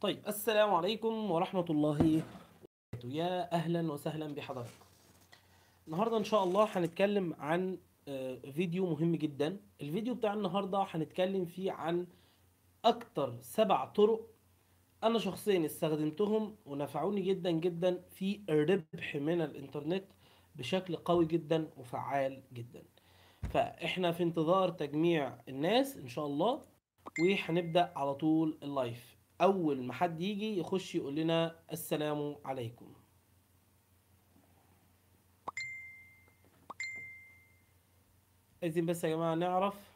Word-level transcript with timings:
طيب 0.00 0.18
السلام 0.28 0.74
عليكم 0.74 1.30
ورحمة 1.30 1.64
الله 1.70 1.90
وبركاته. 1.90 3.08
يا 3.16 3.52
أهلا 3.52 3.92
وسهلا 3.92 4.34
بحضرتك. 4.34 4.70
النهاردة 5.86 6.16
إن 6.16 6.24
شاء 6.24 6.44
الله 6.44 6.64
هنتكلم 6.64 7.34
عن 7.38 7.78
آه، 8.08 8.34
فيديو 8.34 8.86
مهم 8.86 9.16
جدا. 9.16 9.60
الفيديو 9.80 10.14
بتاع 10.14 10.32
النهاردة 10.34 10.86
هنتكلم 10.90 11.44
فيه 11.44 11.72
عن 11.72 12.06
أكتر 12.84 13.38
سبع 13.40 13.84
طرق 13.84 14.26
أنا 15.04 15.18
شخصيا 15.18 15.66
استخدمتهم 15.66 16.56
ونفعوني 16.66 17.20
جدا 17.20 17.50
جدا 17.50 18.02
في 18.10 18.40
الربح 18.48 19.16
من 19.16 19.40
الإنترنت 19.40 20.04
بشكل 20.56 20.96
قوي 20.96 21.24
جدا 21.26 21.68
وفعال 21.76 22.42
جدا. 22.52 22.82
فإحنا 23.50 24.12
في 24.12 24.22
انتظار 24.22 24.70
تجميع 24.70 25.38
الناس 25.48 25.96
إن 25.96 26.08
شاء 26.08 26.26
الله 26.26 26.62
وهنبدأ 27.20 27.92
على 27.96 28.14
طول 28.14 28.58
ال 28.62 28.72
live. 28.72 29.19
أول 29.40 29.82
ما 29.82 29.92
حد 29.92 30.20
يجي 30.20 30.58
يخش 30.58 30.94
يقول 30.94 31.16
لنا 31.16 31.56
السلام 31.72 32.36
عليكم. 32.44 32.92
عايزين 38.62 38.86
بس 38.86 39.04
يا 39.04 39.08
جماعة 39.08 39.34
نعرف 39.34 39.90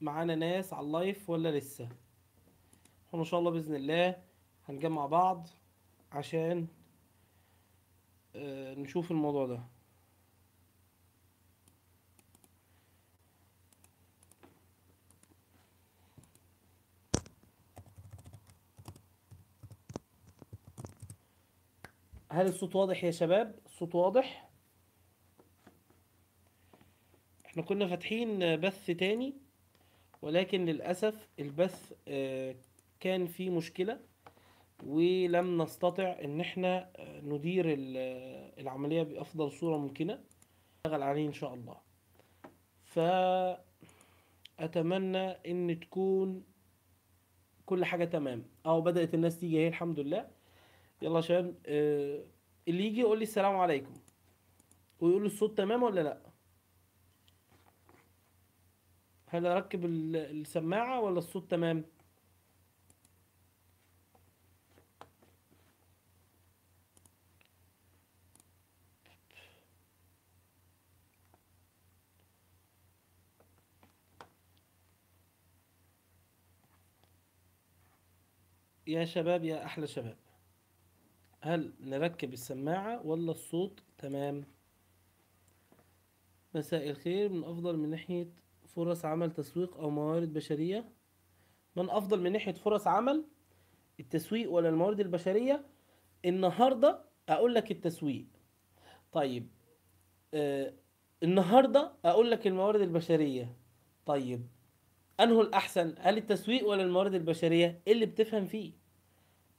معانا 0.00 0.34
ناس 0.34 0.72
على 0.72 0.86
ال 0.86 0.95
live 0.95 1.30
ولا 1.30 1.58
لسه؟ 1.58 1.88
إحنا 3.08 3.20
إن 3.20 3.24
شاء 3.24 3.40
الله 3.40 3.50
بإذن 3.50 3.74
الله 3.74 4.22
هنجمع 4.68 5.06
بعض 5.06 5.48
عشان 6.12 6.66
آه، 8.36 8.74
نشوف 8.74 9.10
الموضوع 9.10 9.46
ده. 9.46 9.62
هل 22.32 22.46
الصوت 22.46 22.76
واضح 22.76 23.04
يا 23.04 23.10
شباب؟ 23.10 23.58
الصوت 23.66 23.94
واضح. 23.94 24.50
إحنا 27.46 27.62
كنا 27.62 27.86
فاتحين 27.86 28.56
بث 28.56 28.86
تاني 28.86 29.36
ولكن 30.22 30.64
للأسف 30.64 31.28
البث 31.38 31.92
آه، 32.08 32.56
كان 33.00 33.26
فيه 33.26 33.50
مشكلة 33.50 34.00
ولم 34.86 35.62
نستطع 35.62 36.16
إن 36.24 36.40
إحنا 36.40 36.90
آه، 36.96 37.20
ندير 37.20 37.76
آه، 37.96 38.60
العملية 38.60 39.02
بأفضل 39.02 39.52
صورة 39.52 39.76
ممكنة. 39.76 40.24
نشتغل 40.76 41.02
عليه 41.02 41.26
إن 41.26 41.32
شاء 41.32 41.54
الله. 41.54 41.76
فأتمنى 44.58 45.28
إن 45.28 45.80
تكون 45.80 46.44
كل 47.66 47.84
حاجة 47.84 48.04
تمام. 48.04 48.44
أو 48.66 48.80
بدأت 48.80 49.14
الناس 49.14 49.40
تيجي 49.40 49.58
أهي 49.58 49.68
الحمد 49.68 50.00
لله. 50.00 50.41
يلا 51.02 51.16
يا 51.16 51.20
شباب 51.20 51.54
آه، 51.66 52.24
اللي 52.68 52.86
يجي 52.86 53.00
يقول 53.00 53.18
لي 53.18 53.22
السلام 53.22 53.56
عليكم 53.56 53.94
ويقول 55.00 55.22
لي 55.22 55.26
الصوت 55.26 55.58
تمام 55.58 55.82
ولا 55.82 56.00
لأ؟ 56.00 56.18
هل 59.26 59.46
أركب 59.46 59.84
ال- 59.84 60.16
السماعة 60.16 61.00
ولا 61.00 61.18
الصوت 61.18 61.50
تمام؟ 61.50 61.84
يا 78.86 79.04
شباب 79.04 79.44
يا 79.44 79.64
أحلى 79.64 79.86
شباب. 79.86 80.16
هل 81.44 81.72
نركب 81.80 82.32
السماعة 82.32 83.06
ولا 83.06 83.30
الصوت؟ 83.30 83.82
تمام. 83.98 84.44
مساء 86.54 86.90
الخير. 86.90 87.28
من 87.32 87.44
أفضل 87.44 87.76
من 87.76 87.90
ناحية 87.90 88.28
فرص 88.66 89.04
عمل 89.04 89.30
تسويق 89.30 89.76
أو 89.76 89.90
موارد 89.90 90.32
بشرية؟ 90.32 90.88
من 91.76 91.90
أفضل 91.90 92.20
من 92.20 92.32
ناحية 92.32 92.52
فرص 92.52 92.86
عمل 92.86 93.24
التسويق 94.00 94.50
ولا 94.50 94.68
الموارد 94.68 95.00
البشرية؟ 95.00 95.66
النهاردة 96.24 97.04
أقول 97.28 97.54
لك 97.54 97.70
التسويق. 97.70 98.26
طيب 99.12 99.48
آه 100.34 100.72
النهاردة 101.22 101.92
أقول 102.04 102.30
لك 102.30 102.46
الموارد 102.46 102.80
البشرية. 102.80 103.56
طيب 104.06 104.46
انه 105.20 105.40
الأحسن؟ 105.40 105.94
هل 105.98 106.16
التسويق 106.18 106.68
ولا 106.68 106.82
الموارد 106.82 107.14
البشرية؟ 107.14 107.82
إيه 107.86 107.92
اللي 107.92 108.06
بتفهم 108.06 108.46
فيه؟ 108.46 108.72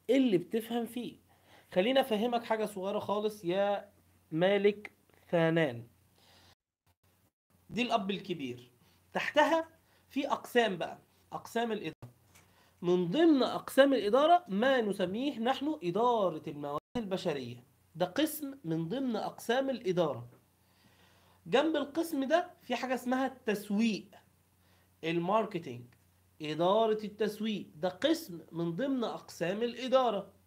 إيه 0.09 0.17
اللي 0.17 0.37
بتفهم 0.37 0.85
فيه؟ 0.85 1.22
خليني 1.73 1.99
أفهمك 1.99 2.43
حاجة 2.43 2.65
صغيرة 2.65 2.99
خالص. 2.99 3.45
يا 3.45 3.89
مالك 4.31 4.91
ثانان. 5.29 5.87
دي 7.69 7.81
الأب 7.81 8.11
الكبير. 8.11 8.71
تحتها 9.13 9.67
في 10.09 10.27
أقسام 10.31 10.77
بقى. 10.77 10.97
أقسام 11.33 11.71
الإدارة. 11.71 12.13
من 12.81 13.11
ضمن 13.11 13.43
أقسام 13.43 13.93
الإدارة 13.93 14.45
ما 14.47 14.81
نسميه 14.81 15.39
نحن 15.39 15.79
إدارة 15.83 16.43
الموارد 16.47 16.81
البشرية. 16.97 17.63
ده 17.95 18.05
قسم 18.05 18.57
من 18.63 18.89
ضمن 18.89 19.15
أقسام 19.15 19.69
الإدارة. 19.69 20.27
جنب 21.47 21.75
القسم 21.75 22.23
ده 22.23 22.51
في 22.61 22.75
حاجة 22.75 22.93
اسمها 22.93 23.25
التسويق. 23.27 24.05
ال 25.03 25.11
marketing. 25.11 25.85
إدارة 26.41 27.05
التسويق. 27.05 27.67
ده 27.75 27.89
قسم 27.89 28.39
من 28.51 28.75
ضمن 28.75 29.03
أقسام 29.03 29.63
الإدارة. 29.63 30.42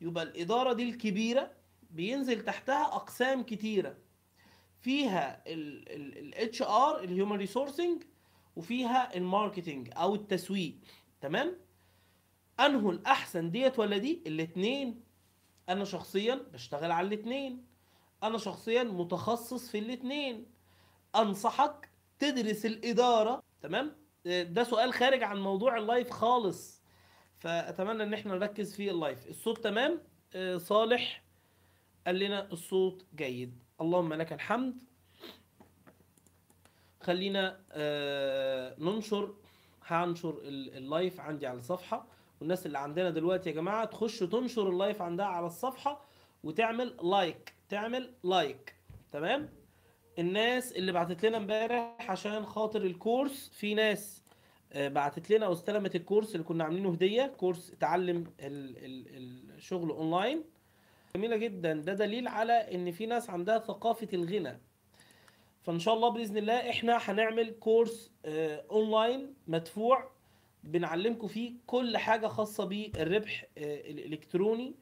يبقى 0.00 0.24
الإدارة 0.24 0.72
دي 0.72 0.82
الكبيرة 0.82 1.50
بينزل 1.90 2.44
تحتها 2.44 2.84
أقسام 2.84 3.42
كتيرة. 3.42 3.96
فيها 4.80 5.42
ال 5.46 6.62
HR 6.62 7.00
ال 7.00 7.06
human 7.06 7.36
resourcing 7.36 8.02
وفيها 8.56 9.16
ال 9.16 9.23
marketing 9.23 9.90
أو 9.96 10.14
التسويق. 10.14 10.74
تمام؟ 11.20 11.56
انه 12.60 12.90
الأحسن 12.90 13.50
ديت 13.50 13.78
ولا 13.78 13.98
دي؟ 13.98 14.22
الاتنين. 14.26 15.02
أنا 15.68 15.84
شخصيا 15.84 16.34
بشتغل 16.52 16.90
على 16.90 17.06
الاتنين. 17.06 17.66
أنا 18.22 18.38
شخصيا 18.38 18.82
متخصص 18.82 19.70
في 19.70 19.78
الاتنين. 19.78 20.46
أنصحك 21.16 21.90
تدرس 22.18 22.66
الإدارة. 22.66 23.42
تمام؟ 23.62 23.96
آه، 24.26 24.42
ده 24.42 24.64
سؤال 24.64 24.92
خارج 24.92 25.22
عن 25.22 25.40
موضوع 25.40 25.76
ال 25.76 25.83
live 25.83 26.10
خالص. 26.10 26.75
فأتمنى 27.46 28.02
إن 28.02 28.14
إحنا 28.14 28.34
نركز 28.34 28.74
في 28.76 28.90
ال 28.90 28.96
live. 28.96 29.26
الصوت 29.26 29.64
تمام؟ 29.64 30.00
آه، 30.34 30.56
صالح 30.56 31.22
قال 32.06 32.18
لنا 32.18 32.52
الصوت 32.52 33.04
جيد. 33.16 33.58
اللهم 33.80 34.14
لك 34.14 34.32
الحمد. 34.32 34.74
خلينا 37.00 37.60
آه، 37.72 38.74
ننشر 38.78 39.34
هنشر 39.86 40.38
ال- 40.42 40.76
ال 40.76 40.85
live 40.85 41.20
عندي 41.20 41.46
على 41.46 41.58
الصفحة. 41.58 42.06
والناس 42.40 42.66
اللي 42.66 42.78
عندنا 42.78 43.10
دلوقتي 43.10 43.50
يا 43.50 43.54
جماعة 43.54 43.84
تخش 43.84 44.18
تنشر 44.18 44.68
ال 44.70 44.76
live 44.76 45.02
عندها 45.02 45.26
على 45.26 45.46
الصفحة 45.46 46.04
وتعمل 46.44 46.96
like 47.02 47.54
تعمل 47.68 48.14
like 48.24 48.74
تمام؟ 49.12 49.48
الناس 50.18 50.72
اللي 50.72 50.92
بعتت 50.92 51.24
لنا 51.26 51.36
امبارح 51.36 52.10
عشان 52.10 52.46
خاطر 52.46 52.82
الكورس 52.82 53.48
في 53.48 53.74
ناس 53.74 54.22
بعتت 54.74 55.30
لنا 55.30 55.46
واستلمت 55.48 55.96
الكورس 55.96 56.32
اللي 56.34 56.44
كنا 56.44 56.64
عاملينه 56.64 56.92
هدية 56.92 57.26
كورس 57.36 57.72
تعلم 57.80 58.24
ال- 58.40 58.76
ال- 58.84 59.50
الشغل 59.56 59.90
اونلاين 59.90 60.44
جميلة 61.16 61.36
جدا. 61.36 61.72
ده 61.74 61.94
دليل 61.94 62.28
على 62.28 62.52
إن 62.52 62.90
في 62.92 63.06
ناس 63.06 63.30
عندها 63.30 63.58
ثقافة 63.58 64.08
الغنى. 64.12 64.60
فإن 65.62 65.78
شاء 65.78 65.94
الله 65.94 66.08
بإذن 66.08 66.36
الله 66.36 66.70
إحنا 66.70 66.96
هنعمل 67.00 67.50
كورس 67.50 68.12
آه، 68.24 68.64
اونلاين 68.70 69.34
مدفوع. 69.48 70.10
بنعلمكم 70.64 71.26
فيه 71.26 71.52
كل 71.66 71.96
حاجة 71.96 72.26
خاصة 72.26 72.64
بالربح 72.64 73.44
آه، 73.58 73.80
الإلكتروني 73.90 74.74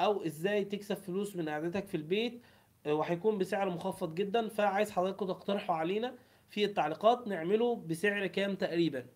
أو 0.00 0.24
إزاي 0.26 0.64
تكسب 0.64 0.94
فلوس 0.96 1.36
من 1.36 1.48
قعدتك 1.48 1.86
في 1.86 1.96
البيت 1.96 2.42
آه، 2.86 2.94
وهيكون 2.94 3.38
بسعر 3.38 3.70
مخفض 3.70 4.14
جدا. 4.14 4.48
فعايز 4.48 4.90
حضراتكم 4.90 5.26
تقترحوا 5.26 5.74
علينا 5.76 6.14
في 6.50 6.64
التعليقات. 6.64 7.28
نعمله 7.28 7.76
بسعر 7.76 8.26
كام 8.26 8.54
تقريبا؟ 8.54 9.06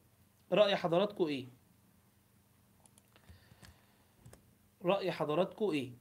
رأي 0.52 0.76
حضراتكم 0.76 1.26
إيه؟ 1.26 1.48
رأي 4.84 5.12
حضراتكم 5.12 5.70
إيه؟ 5.70 5.92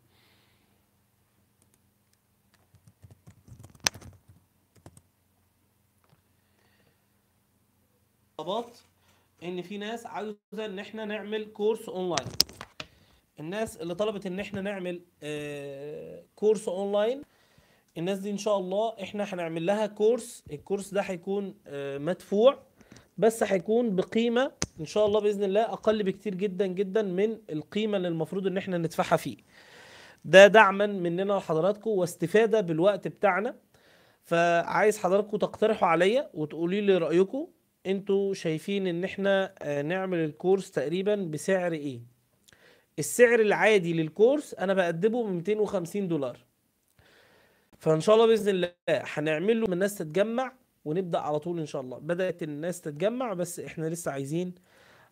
طلبات 8.37 8.77
إن 9.43 9.61
في 9.61 9.77
ناس 9.77 10.05
عاوزة 10.05 10.35
إن 10.65 10.79
إحنا 10.79 11.05
نعمل 11.05 11.45
كورس 11.45 11.89
أونلاين. 11.89 12.27
الناس 13.39 13.77
اللي 13.77 13.95
طلبت 13.95 14.25
إن 14.25 14.39
إحنا 14.39 14.61
نعمل 14.61 15.01
آه، 15.23 16.23
كورس 16.35 16.67
أونلاين 16.67 17.21
الناس 17.97 18.19
دي 18.19 18.31
إن 18.31 18.37
شاء 18.37 18.57
الله 18.57 18.95
إحنا 19.03 19.23
هنعمل 19.23 19.65
لها 19.65 19.87
كورس. 19.87 20.43
الكورس 20.51 20.93
ده 20.93 21.01
هيكون 21.01 21.55
آه، 21.67 21.97
مدفوع. 21.97 22.68
بس 23.19 23.43
هيكون 23.43 23.95
بقيمة 23.95 24.51
إن 24.79 24.85
شاء 24.85 25.05
الله 25.05 25.19
بإذن 25.19 25.43
الله 25.43 25.61
أقل 25.61 26.03
بكتير 26.03 26.35
جدا 26.35 26.67
جدا 26.67 27.01
من 27.01 27.37
القيمة 27.49 27.97
اللي 27.97 28.07
المفروض 28.07 28.47
إن 28.47 28.57
إحنا 28.57 28.77
ندفعها 28.77 29.17
فيه. 29.17 29.37
ده 30.25 30.47
دعما 30.47 30.85
مننا 30.85 31.33
لحضراتكم 31.33 31.89
واستفادة 31.89 32.61
بالوقت 32.61 33.07
بتاعنا. 33.07 33.55
فعايز 34.23 34.97
حضراتكم 34.97 35.37
تقترحوا 35.37 35.87
عليا 35.87 36.29
وتقولي 36.33 36.81
لي 36.81 36.97
رأيكم. 36.97 37.47
أنتوا 37.85 38.33
شايفين 38.33 38.87
إن 38.87 39.03
إحنا 39.03 39.53
آه، 39.61 39.81
نعمل 39.81 40.17
الكورس 40.17 40.71
تقريبا 40.71 41.15
بسعر 41.15 41.71
إيه؟ 41.73 41.99
السعر 42.99 43.39
العادي 43.39 43.93
للكورس 43.93 44.53
أنا 44.53 44.73
بقدمه 44.73 45.23
ب 45.23 45.27
250 45.27 46.07
دولار. 46.07 46.37
فإن 47.79 47.99
شاء 47.99 48.15
الله 48.15 48.27
بإذن 48.27 48.49
الله 48.49 48.71
هنعمل 48.89 49.61
له 49.61 49.67
الناس 49.73 49.95
تتجمع 49.95 50.51
ونبدأ 50.85 51.19
على 51.19 51.39
طول 51.39 51.59
إن 51.59 51.65
شاء 51.65 51.81
الله. 51.81 51.97
بدأت 51.99 52.43
الناس 52.43 52.81
تتجمع 52.81 53.33
بس 53.33 53.59
إحنا 53.59 53.85
لسه 53.89 54.11
عايزين 54.11 54.55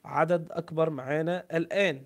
عدد 0.06 0.52
أكبر 0.52 0.90
معانا 0.90 1.46
الآن. 1.54 2.06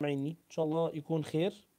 معيني 0.00 0.30
إن 0.30 0.50
شاء 0.50 0.64
الله 0.64 0.90
يكون 0.94 1.24
خير. 1.24 1.69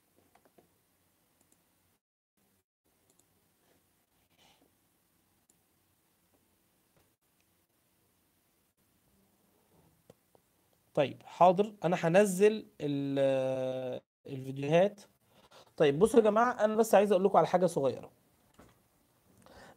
طيب 10.94 11.22
حاضر. 11.26 11.74
أنا 11.84 11.98
هنزل 12.00 12.66
ال- 12.82 14.02
الفيديوهات. 14.28 15.02
طيب 15.78 16.00
بصوا 16.00 16.20
يا 16.20 16.24
جماعة 16.26 16.52
أنا 16.66 16.76
بس 16.76 16.96
عايز 16.96 17.12
أقول 17.12 17.24
لكم 17.26 17.38
على 17.38 17.48
حاجة 17.48 17.66
صغيرة. 17.66 18.10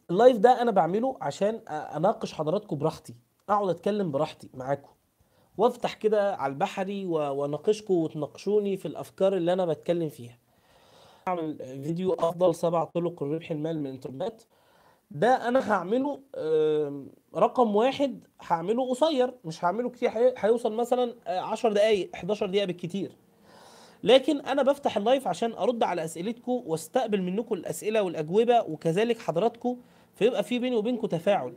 اللايف 0.09 0.37
ده 0.37 0.61
أنا 0.61 0.71
بعمله 0.71 1.17
عشان 1.21 1.55
أناقش 1.69 2.33
حضراتكم 2.33 2.77
براحتي 2.77 3.15
أقعد 3.49 3.69
أتكلم 3.69 4.11
براحتي 4.11 4.49
معاكم. 4.53 4.89
وأفتح 5.57 5.93
كده 5.93 6.35
على 6.35 6.53
البحري 6.53 7.05
وأناقشكم 7.05 7.93
وتناقشوني 7.93 8.77
في 8.77 8.87
الأفكار 8.87 9.37
اللي 9.37 9.53
أنا 9.53 9.65
بتكلم 9.65 10.09
فيها. 10.09 10.37
أعمل 11.27 11.57
فيديو 11.83 12.13
أفضل 12.13 12.55
سبع 12.55 12.83
طرق 12.83 13.23
لربح 13.23 13.51
المال 13.51 13.79
من 13.79 13.85
الإنترنت. 13.87 14.41
ده 15.11 15.47
أنا 15.47 15.71
هعمله 15.73 16.19
رقم 17.35 17.75
واحد 17.75 18.19
هعمله 18.41 18.89
قصير 18.89 19.33
مش 19.45 19.65
هعمله 19.65 19.89
كتير 19.89 20.09
هي- 20.09 20.33
هيوصل 20.37 20.73
مثلا 20.73 21.15
آه، 21.27 21.39
10 21.39 21.73
دقايق 21.73 22.09
11 22.15 22.45
دقيقة 22.45 22.65
بالكتير. 22.65 23.11
لكن 24.03 24.39
أنا 24.41 24.63
بفتح 24.63 24.97
اللايف 24.97 25.27
عشان 25.27 25.51
أرد 25.53 25.83
على 25.83 26.03
أسئلتكم 26.05 26.51
وأستقبل 26.65 27.21
منكم 27.21 27.55
الأسئلة 27.55 28.01
والأجوبة 28.03 28.61
وكذلك 28.61 29.19
حضراتكم 29.19 29.77
فيبقى 30.15 30.43
في 30.43 30.59
بيني 30.59 30.75
وبينكم 30.75 31.07
تفاعل. 31.07 31.53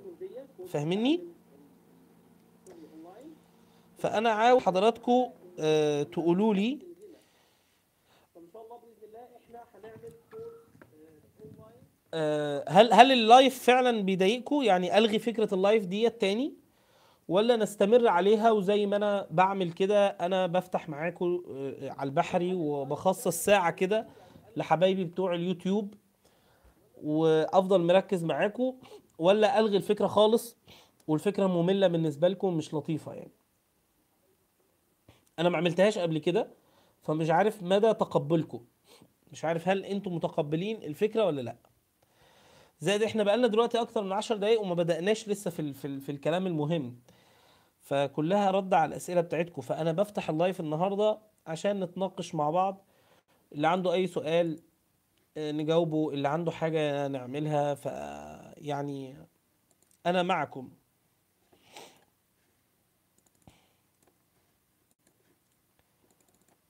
فاهميني 0.66 1.20
فأنا 3.98 4.30
عاوز 4.30 4.62
حضراتكم 4.62 5.26
آه، 5.60 6.02
تقولوا 6.02 6.54
لي 6.54 6.78
هل 12.68 12.92
هل 12.92 13.12
ال 13.12 13.22
live 13.22 13.62
فعلا 13.64 14.00
بيضايقكم 14.02 14.62
يعني 14.62 14.98
ألغي 14.98 15.18
فكرة 15.18 15.54
ال 15.54 15.60
live 15.60 15.84
ديت 15.86 16.20
تاني؟ 16.20 16.54
ولا 17.28 17.56
نستمر 17.56 18.08
عليها 18.08 18.50
وزي 18.50 18.86
ما 18.86 18.96
أنا 18.96 19.26
بعمل 19.30 19.72
كده 19.72 20.06
أنا 20.08 20.46
بفتح 20.46 20.88
معاكم 20.88 21.42
آه، 21.50 21.90
على 21.90 22.08
البحري 22.08 22.54
وبخصص 22.54 23.44
ساعة 23.44 23.70
كده 23.70 24.06
لحبايبي 24.56 25.04
بتوع 25.04 25.34
اليوتيوب 25.34 25.94
وأفضل 27.02 27.80
مركز 27.80 28.24
معاكم 28.24 28.74
ولا 29.18 29.58
ألغي 29.58 29.76
الفكرة 29.76 30.06
خالص؟ 30.06 30.56
والفكرة 31.06 31.46
مملة 31.46 31.86
بالنسبة 31.86 32.28
لكم 32.28 32.54
مش 32.54 32.74
لطيفة 32.74 33.12
يعني. 33.12 33.32
أنا 35.38 35.48
ما 35.48 35.56
عملتهاش 35.58 35.98
قبل 35.98 36.18
كده 36.18 36.48
فمش 37.02 37.30
عارف 37.30 37.62
مدى 37.62 37.94
تقبلكم 37.94 38.60
مش 39.32 39.44
عارف 39.44 39.68
هل 39.68 39.84
أنتم 39.84 40.14
متقبلين 40.14 40.82
الفكرة 40.82 41.24
ولا 41.24 41.40
لأ. 41.40 41.56
زائد 42.80 43.02
إحنا 43.02 43.22
بقالنا 43.22 43.46
دلوقتي 43.46 43.80
أكتر 43.80 44.02
من 44.02 44.12
10 44.12 44.36
دقايق 44.36 44.60
وما 44.60 44.74
بدأناش 44.74 45.28
لسه 45.28 45.50
في 45.50 45.60
ال 45.60 45.74
في, 45.74 46.00
في 46.00 46.12
الكلام 46.12 46.46
المهم. 46.46 46.96
فكلها 47.80 48.50
رد 48.50 48.74
على 48.74 48.88
الأسئلة 48.88 49.20
بتاعتكم. 49.20 49.62
فأنا 49.62 49.92
بفتح 49.92 50.30
اللايف 50.30 50.60
النهارده 50.60 51.18
عشان 51.46 51.80
نتناقش 51.80 52.34
مع 52.34 52.50
بعض. 52.50 52.84
اللي 53.52 53.68
عنده 53.68 53.92
أي 53.92 54.06
سؤال 54.06 54.60
آه، 55.36 55.52
نجاوبه. 55.52 56.10
اللي 56.10 56.28
عنده 56.28 56.50
حاجة 56.50 57.08
نعملها. 57.08 57.74
ف 57.74 57.86
يعني 58.56 59.16
أنا 60.06 60.22
معكم. 60.22 60.70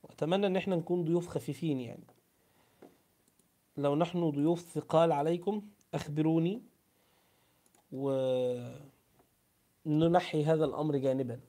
وأتمنى 0.02 0.46
إن 0.46 0.56
إحنا 0.56 0.76
نكون 0.76 1.04
ضيوف 1.04 1.28
خفيفين 1.28 1.80
يعني. 1.80 2.04
لو 3.76 3.96
نحن 3.96 4.30
ضيوف 4.30 4.60
ثقال 4.60 5.12
عليكم 5.12 5.62
أخبروني 5.94 6.62
وننحي 7.92 8.84
هذا 10.44 10.64
الأمر 10.64 10.96
جانبا. 10.96 11.40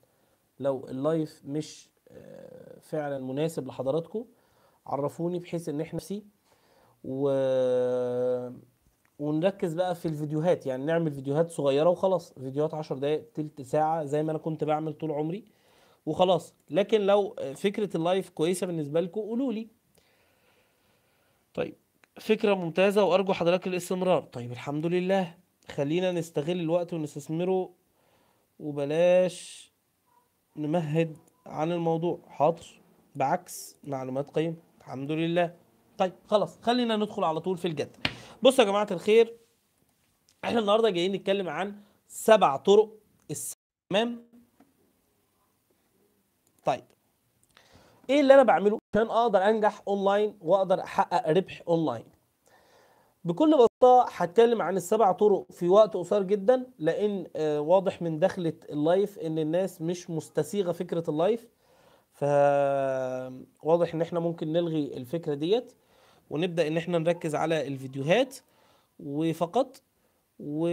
لو 0.59 0.88
ال 0.88 0.98
live 0.98 1.42
مش 1.45 1.89
آه، 2.12 2.80
فعلا 2.80 3.19
مناسب 3.19 3.68
لحضراتكم 3.68 4.25
عرفوني 4.88 5.39
بحيث 5.39 5.69
إن 5.69 5.81
إحنا 5.81 5.95
نفسي 5.97 6.24
و... 7.03 7.30
ونركز 9.19 9.74
بقى 9.74 9.95
في 9.95 10.07
الفيديوهات. 10.07 10.65
يعني 10.65 10.85
نعمل 10.85 11.12
فيديوهات 11.12 11.51
صغيرة 11.51 11.89
وخلاص. 11.89 12.33
فيديوهات 12.33 12.74
عشر 12.74 12.97
دقايق 12.97 13.31
تلت 13.33 13.62
ساعة 13.62 14.06
زي 14.06 14.24
ما 14.24 14.31
أنا 14.31 14.39
كنت 14.39 14.63
بعمل 14.63 14.94
طول 14.94 15.12
عمري 15.12 15.45
وخلاص. 16.06 16.53
لكن 16.69 17.01
لو 17.01 17.35
فكرة 17.56 17.97
ال 17.98 18.04
live 18.04 18.30
كويسة 18.30 18.68
بالنسبة 18.68 19.01
لكم 19.01 19.21
قولوا 19.21 19.53
لي 19.53 19.68
طيب. 21.53 21.75
فكرة 22.19 22.54
ممتازة 22.54 23.04
وأرجو 23.04 23.33
حضرتك 23.33 23.68
الاستمرار. 23.68 24.21
طيب 24.21 24.52
الحمد 24.52 24.85
لله. 24.85 25.35
خلينا 25.71 26.11
نستغل 26.11 26.59
الوقت 26.59 26.94
ونستثمره 26.94 27.69
وبلاش 28.59 29.71
نمهد 30.57 31.18
عن 31.45 31.71
الموضوع. 31.71 32.19
حاضر. 32.28 32.81
بعكس 33.16 33.76
معلومات 33.83 34.30
قيمة. 34.30 34.56
الحمد 34.80 35.11
لله. 35.11 35.56
طيب 35.97 36.14
خلاص. 36.28 36.59
خلينا 36.61 36.95
ندخل 36.95 37.23
على 37.23 37.40
طول 37.40 37.57
في 37.57 37.68
الجد. 37.68 37.97
بصوا 38.44 38.64
يا 38.64 38.69
جماعة 38.69 38.88
الخير 38.92 39.38
إحنا 40.44 40.59
النهاردة 40.59 40.90
جايين 40.90 41.11
نتكلم 41.11 41.49
عن 41.49 41.81
سبع 42.07 42.57
طرق 42.57 42.90
استخدام 43.31 44.26
طيب 46.66 46.83
إيه 48.09 48.19
اللي 48.19 48.33
أنا 48.33 48.44
بعمله؟ 48.44 48.79
عشان 48.94 49.08
أقدر 49.10 49.40
أنجح 49.40 49.81
أونلاين 49.88 50.38
وأقدر 50.42 50.84
أحقق 50.84 51.30
ربح 51.30 51.62
أونلاين. 51.68 52.04
بكل 53.24 53.52
بساطة 53.58 54.06
هتكلم 54.12 54.62
عن 54.62 54.78
السبع 54.78 55.12
طرق 55.12 55.52
في 55.52 55.68
وقت 55.69 55.94
قصير 55.98 56.24
جدا 56.24 56.66
لأن 56.80 57.28
آه، 57.36 57.62
واضح 57.62 58.02
من 58.02 58.19
دخلة 58.19 58.54
ال 58.69 58.80
live 58.80 59.19
إن 59.19 59.40
الناس 59.40 59.81
مش 59.81 60.10
مستسيغة 60.10 60.72
فكرة 60.72 61.04
اللايف. 61.10 61.48
فواضح 62.14 63.94
إن 63.94 64.02
إحنا 64.02 64.19
ممكن 64.19 64.54
نلغي 64.54 64.98
الفكرة 64.98 65.34
ديت 65.34 65.74
ونبدأ 66.30 66.68
إن 66.68 66.78
إحنا 66.78 66.98
نركز 66.98 67.36
على 67.36 67.68
الفيديوهات 67.68 68.38
وفقط. 69.00 69.81
و 70.40 70.68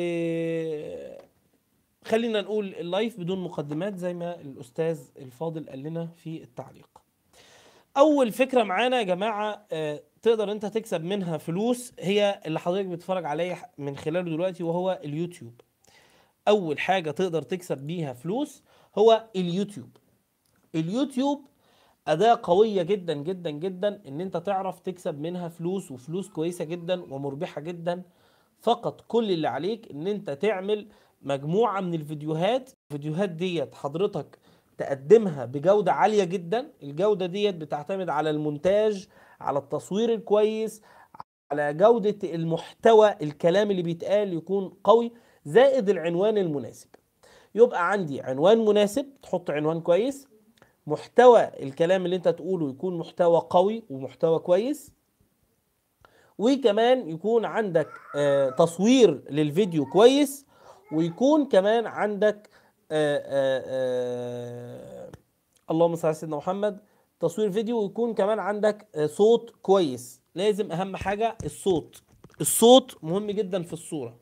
خلينا 2.05 2.41
نقول 2.41 2.75
ال 2.75 2.84
live 2.84 3.21
بدون 3.21 3.39
مقدمات 3.45 3.97
زي 3.97 4.15
ما 4.15 4.41
الأستاذ 4.41 5.01
الفاضل 5.19 5.69
قال 5.71 5.83
لنا 5.83 6.07
في 6.07 6.43
التعليق. 6.43 6.89
أول 7.97 8.33
فكرة 8.33 8.62
معانا 8.62 8.99
يا 8.99 9.03
جماعة 9.03 9.67
آه، 9.73 10.03
تقدر 10.23 10.53
أنت 10.53 10.67
تكسب 10.67 11.05
منها 11.05 11.38
فلوس 11.38 11.93
هي 12.00 12.41
اللي 12.47 12.61
حضرتك 12.61 12.87
بتتفرج 12.87 13.25
عليه 13.25 13.71
من 13.79 13.97
خلاله 13.97 14.31
دلوقتي 14.31 14.62
وهو 14.62 15.00
اليوتيوب. 15.05 15.61
أول 16.49 16.79
حاجة 16.79 17.11
تقدر 17.11 17.43
تكسب 17.43 17.79
بيها 17.79 18.12
فلوس 18.12 18.62
هو 18.99 19.29
اليوتيوب. 19.37 19.97
اليوتيوب 20.75 21.47
أداة 22.09 22.41
قوية 22.43 22.83
جدا 22.83 23.15
جدا 23.15 23.50
جدا 23.50 24.03
إن 24.09 24.21
أنت 24.21 24.37
تعرف 24.37 24.81
تكسب 24.81 25.21
منها 25.21 25.49
فلوس 25.49 25.91
وفلوس 25.91 26.29
كويسة 26.29 26.65
جدا 26.65 27.15
ومربحة 27.15 27.61
جدا. 27.61 28.03
فقط 28.61 29.00
كل 29.09 29.31
اللي 29.31 29.49
عليك 29.49 29.91
إن 29.91 30.07
أنت 30.07 30.31
تعمل 30.31 30.88
مجموعة 31.23 31.81
من 31.81 31.95
الفيديوهات. 31.95 32.71
الفيديوهات 32.93 33.31
ديت 33.31 33.75
حضرتك 33.75 34.38
تقدمها 34.78 35.45
بجودة 35.45 35.92
عالية 35.92 36.25
جدا. 36.25 36.73
الجودة 36.83 37.26
ديت 37.26 37.54
بتعتمد 37.54 38.09
على 38.09 38.30
المونتاج 38.30 39.09
على 39.40 39.59
التصوير 39.59 40.14
الكويس 40.14 40.83
على 41.50 41.75
جودة 41.75 42.35
المحتوى 42.35 43.14
الكلام 43.23 43.71
اللي 43.71 43.83
بيتقال 43.83 44.33
يكون 44.35 44.73
قوي 44.85 45.12
زائد 45.45 45.88
العنوان 45.88 46.38
المناسب. 46.38 46.88
يبقى 47.54 47.90
عندي 47.90 48.21
عنوان 48.21 48.64
مناسب 48.64 49.06
تحط 49.23 49.50
عنوان 49.50 49.80
كويس. 49.80 50.28
محتوى 50.87 51.50
الكلام 51.62 52.04
اللي 52.04 52.16
انت 52.16 52.28
تقوله 52.28 52.71
يكون 52.71 52.99
محتوى 52.99 53.40
قوي 53.50 53.83
ومحتوى 53.90 54.38
كويس. 54.38 54.92
وكمان 56.38 57.09
يكون 57.09 57.45
عندك 57.45 57.88
آه، 58.16 58.50
تصوير 58.50 59.23
للفيديو 59.30 59.87
كويس. 59.87 60.47
ويكون 60.92 61.49
كمان 61.49 61.87
عندك 61.87 62.49
اللهم 65.71 65.97
صل 65.97 66.07
على 66.07 66.14
سيدنا 66.14 66.37
محمد. 66.37 66.81
تصوير 67.21 67.50
فيديو 67.52 67.83
ويكون 67.83 68.14
كمان 68.14 68.38
عندك 68.38 68.88
آه، 68.95 69.07
صوت 69.07 69.55
كويس. 69.62 70.21
لازم 70.35 70.73
أهم 70.73 70.97
حاجة 70.97 71.37
الصوت. 71.45 72.02
الصوت 72.40 72.97
مهم 73.05 73.31
جدا 73.31 73.62
في 73.62 73.73
الصورة. 73.73 74.21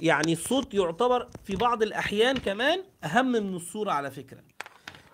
يعني 0.00 0.32
الصوت 0.32 0.74
يعتبر 0.74 1.28
في 1.44 1.56
بعض 1.56 1.82
الأحيان 1.82 2.36
كمان 2.36 2.84
أهم 3.04 3.32
من 3.32 3.54
الصورة 3.54 3.90
على 3.90 4.10
فكرة. 4.10 4.42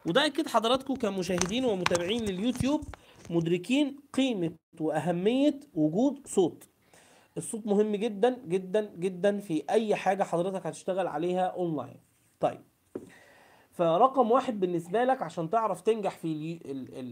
وده 0.06 0.26
أكيد 0.26 0.48
حضراتكم 0.48 0.94
كمشاهدين 0.94 1.64
ومتابعين 1.64 2.24
لليوتيوب 2.24 2.84
مدركين 3.30 3.96
قيمة 4.12 4.52
وأهمية 4.80 5.60
وجود 5.74 6.26
صوت. 6.26 6.68
الصوت 7.36 7.66
مهم 7.66 7.96
جدا 7.96 8.38
جدا 8.46 8.92
جدا 8.96 9.38
في 9.38 9.62
أي 9.70 9.94
حاجة 9.96 10.22
حضرتك 10.22 10.66
هتشتغل 10.66 11.06
عليها 11.06 11.46
اونلاين 11.46 12.11
طيب. 12.42 12.60
فرقم 13.72 14.30
واحد 14.30 14.60
بالنسبة 14.60 15.04
لك 15.04 15.22
عشان 15.22 15.50
تعرف 15.50 15.80
تنجح 15.80 16.18
في 16.18 16.60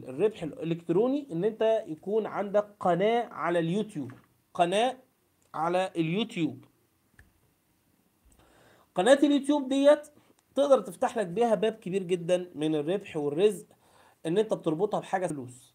الربح 0.09 0.43
الإلكتروني 0.43 1.29
إن 1.33 1.45
أنت 1.45 1.85
يكون 1.87 2.27
عندك 2.27 2.77
قناة 2.81 3.29
على 3.33 3.59
اليوتيوب. 3.59 4.13
قناة 4.55 4.97
على 5.55 5.91
اليوتيوب. 5.97 6.65
قناة 8.95 9.19
اليوتيوب 9.23 9.69
ديت 9.69 10.09
تقدر 10.55 10.81
تفتح 10.81 11.19
لك 11.19 11.27
بيها 11.27 11.55
باب 11.55 11.73
كبير 11.73 12.03
جدا 12.03 12.51
من 12.55 12.75
الربح 12.75 13.17
والرزق 13.17 13.67
إن 14.27 14.39
أنت 14.39 14.55
بتربطها 14.55 15.01
بحاجة 15.01 15.27
فلوس. 15.27 15.75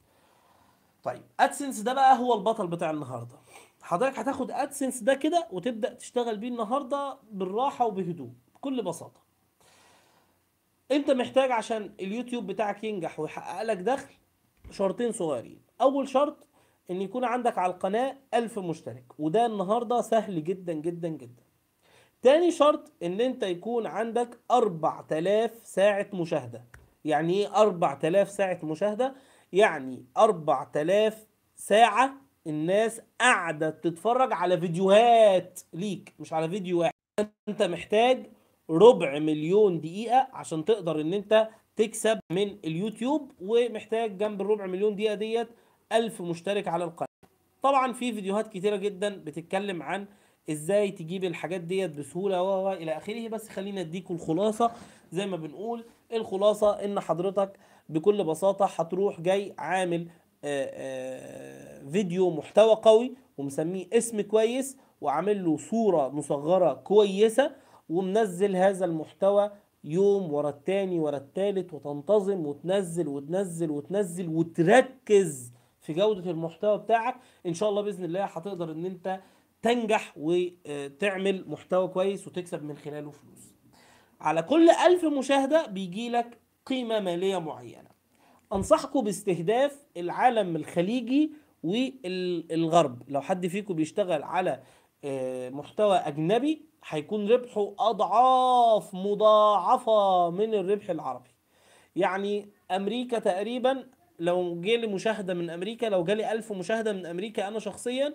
طيب 1.04 1.24
ادسنس 1.40 1.80
ده 1.80 1.94
بقى 1.94 2.20
هو 2.20 2.34
البطل 2.34 2.68
بتاع 2.68 2.92
النهارده. 2.92 3.36
حضرتك 3.82 4.20
هتاخد 4.20 4.52
ادسنس 4.52 5.04
ده 5.04 5.14
كده 5.14 5.48
وتبدأ 5.52 5.94
تشتغل 5.94 6.38
بيه 6.38 6.48
النهارده 6.48 7.18
بالراحة 7.32 7.86
وبهدوء 7.86 8.30
بكل 8.56 8.84
بساطة. 8.84 9.25
انت 10.92 11.12
محتاج 11.12 11.52
عشان 11.52 11.94
اليوتيوب 12.00 12.48
بتاعك 12.48 12.84
ينجح 12.84 13.20
ويحقق 13.20 13.64
لك 13.64 13.78
دخل 13.78 14.14
شرطين 14.72 15.12
صغيرين. 15.12 15.62
أول 15.82 16.10
شرط 16.10 16.48
إن 16.92 17.02
يكون 17.02 17.24
عندك 17.26 17.58
على 17.58 17.74
القناة 17.74 18.18
ألف 18.34 18.60
مشترك 18.60 19.04
وده 19.20 19.46
النهارده 19.46 20.02
سهل 20.02 20.44
جدا 20.44 20.74
جدا 20.74 21.08
جدا. 21.08 21.44
تاني 22.22 22.52
شرط 22.52 22.92
إن 23.04 23.22
أنت 23.22 23.44
يكون 23.44 23.88
عندك 23.88 24.40
4000 24.52 25.52
ساعة 25.64 26.08
مشاهدة. 26.14 26.64
يعني 27.06 27.34
إيه 27.34 27.62
4000 27.62 28.30
ساعة 28.30 28.60
مشاهدة؟ 28.64 29.16
يعني 29.54 30.06
4000 30.18 31.28
ساعة 31.56 32.14
الناس 32.48 33.02
قاعدة 33.20 33.70
تتفرج 33.70 34.34
على 34.34 34.60
فيديوهات 34.60 35.60
ليك 35.74 36.14
مش 36.20 36.34
على 36.34 36.50
فيديو 36.50 36.80
واحد. 36.80 36.94
انت 37.50 37.64
محتاج 37.64 38.30
ربع 38.70 39.20
مليون 39.20 39.80
دقيقة 39.82 40.28
عشان 40.34 40.66
تقدر 40.66 41.02
إن 41.02 41.14
أنت 41.14 41.50
تكسب 41.76 42.20
من 42.32 42.58
اليوتيوب 42.66 43.32
ومحتاج 43.42 44.18
جنب 44.18 44.42
الربع 44.42 44.66
مليون 44.66 44.96
دقيقة 44.96 45.16
ديت 45.16 45.48
ألف 45.92 46.22
مشترك 46.22 46.68
على 46.68 46.84
القناة. 46.84 47.08
طبعا 47.62 47.94
في 47.94 48.14
فيديوهات 48.14 48.48
كتيرة 48.48 48.76
جدا 48.76 49.16
بتتكلم 49.16 49.84
عن 49.84 50.06
إزاي 50.50 50.92
تجيب 50.92 51.24
الحاجات 51.24 51.62
ديت 51.62 51.92
بسهولة 51.92 52.44
و 52.44 52.72
إلى 52.72 52.98
آخره 52.98 53.28
بس 53.28 53.50
خلينا 53.50 53.82
أديكم 53.82 54.16
الخلاصة. 54.16 54.72
زي 55.12 55.26
ما 55.26 55.38
بنقول 55.38 55.86
الخلاصة 56.14 56.72
إن 56.86 57.00
حضرتك 57.00 57.60
بكل 57.90 58.24
بساطة 58.24 58.66
هتروح 58.66 59.22
جاي 59.22 59.54
عامل 59.58 60.08
فيديو 61.92 62.30
محتوى 62.30 62.76
قوي 62.76 63.14
ومسميه 63.38 63.88
اسم 63.94 64.22
كويس 64.22 64.78
وعامل 65.02 65.46
له 65.46 65.58
صورة 65.58 66.10
مصغرة 66.10 66.74
كويسة 66.74 67.52
ومنزل 67.90 68.56
هذا 68.56 68.86
المحتوى 68.86 69.52
يوم 69.84 70.34
ورا 70.34 70.50
التاني 70.50 71.00
ورا 71.00 71.18
التالت 71.18 71.74
وتنتظم 71.74 72.46
وتنزل 72.46 73.08
وتنزل 73.08 73.70
وتنزل 73.70 74.30
وتركز 74.30 75.52
في 75.82 75.94
جودة 75.94 76.32
المحتوى 76.32 76.78
بتاعك. 76.78 77.16
إن 77.46 77.54
شاء 77.54 77.70
الله 77.70 77.82
بإذن 77.82 78.04
الله 78.04 78.24
هتقدر 78.24 78.72
إن 78.72 78.86
أنت 78.86 79.20
تنجح 79.62 80.14
وتعمل 80.18 81.50
محتوى 81.50 81.88
كويس 81.88 82.28
وتكسب 82.28 82.64
من 82.64 82.78
خلاله 82.78 83.12
فلوس. 83.12 83.54
على 84.22 84.42
كل 84.42 84.70
ألف 84.70 85.06
مشاهدة 85.06 85.68
بيجي 85.68 86.10
لك 86.10 86.40
قيمة 86.66 87.00
مالية 87.00 87.38
معينة. 87.38 87.90
أنصحكم 88.54 89.02
باستهداف 89.02 89.86
العالم 89.98 90.56
الخليجي 90.56 91.32
والغرب. 91.64 93.02
لو 93.08 93.22
حد 93.22 93.48
فيكم 93.48 93.74
بيشتغل 93.74 94.24
على 94.24 94.62
آه، 95.04 95.50
محتوى 95.50 95.98
أجنبي 95.98 96.66
هيكون 96.88 97.32
ربحه 97.32 97.74
أضعاف 97.80 98.94
مضاعفة 98.94 100.30
من 100.30 100.54
الربح 100.54 100.90
العربي. 100.90 101.30
يعني 101.96 102.50
أمريكا 102.72 103.20
تقريبا 103.20 103.88
لو 104.20 104.62
جالي 104.62 104.88
مشاهدة 104.88 105.34
من 105.34 105.50
أمريكا 105.50 105.86
لو 105.86 106.04
جالي 106.04 106.32
ألف 106.32 106.52
مشاهدة 106.52 106.94
من 106.94 107.06
أمريكا 107.06 107.48
أنا 107.48 107.60
شخصيا 107.60 108.14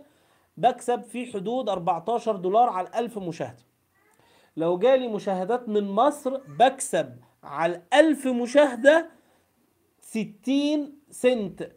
بكسب 0.56 1.02
في 1.02 1.32
حدود 1.32 1.68
14 1.68 2.36
دولار 2.36 2.68
على 2.68 2.88
الألف 2.88 3.18
مشاهدة. 3.18 3.62
لو 4.56 4.78
جالي 4.78 5.08
مشاهدات 5.08 5.68
من 5.68 5.90
مصر 5.90 6.36
بكسب 6.58 7.16
على 7.42 7.76
الألف 7.76 8.26
مشاهدة 8.26 9.10
60 10.00 10.98
سنت 11.10 11.72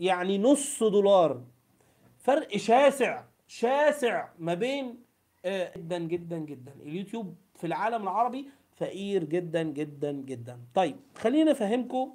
يعني 0.00 0.38
نص 0.38 0.82
دولار. 0.82 1.42
فرق 2.18 2.56
شاسع 2.56 3.24
شاسع 3.46 4.28
ما 4.38 4.54
بين 4.54 5.09
جدا 5.46 5.98
جدا 5.98 6.38
جدا. 6.38 6.72
اليوتيوب 6.82 7.34
في 7.54 7.66
العالم 7.66 8.02
العربي 8.02 8.48
فقير 8.76 9.24
جدا 9.24 9.62
جدا 9.62 10.12
جدا. 10.12 10.60
طيب 10.74 10.96
خلينا 11.14 11.50
أفهمكم. 11.50 12.14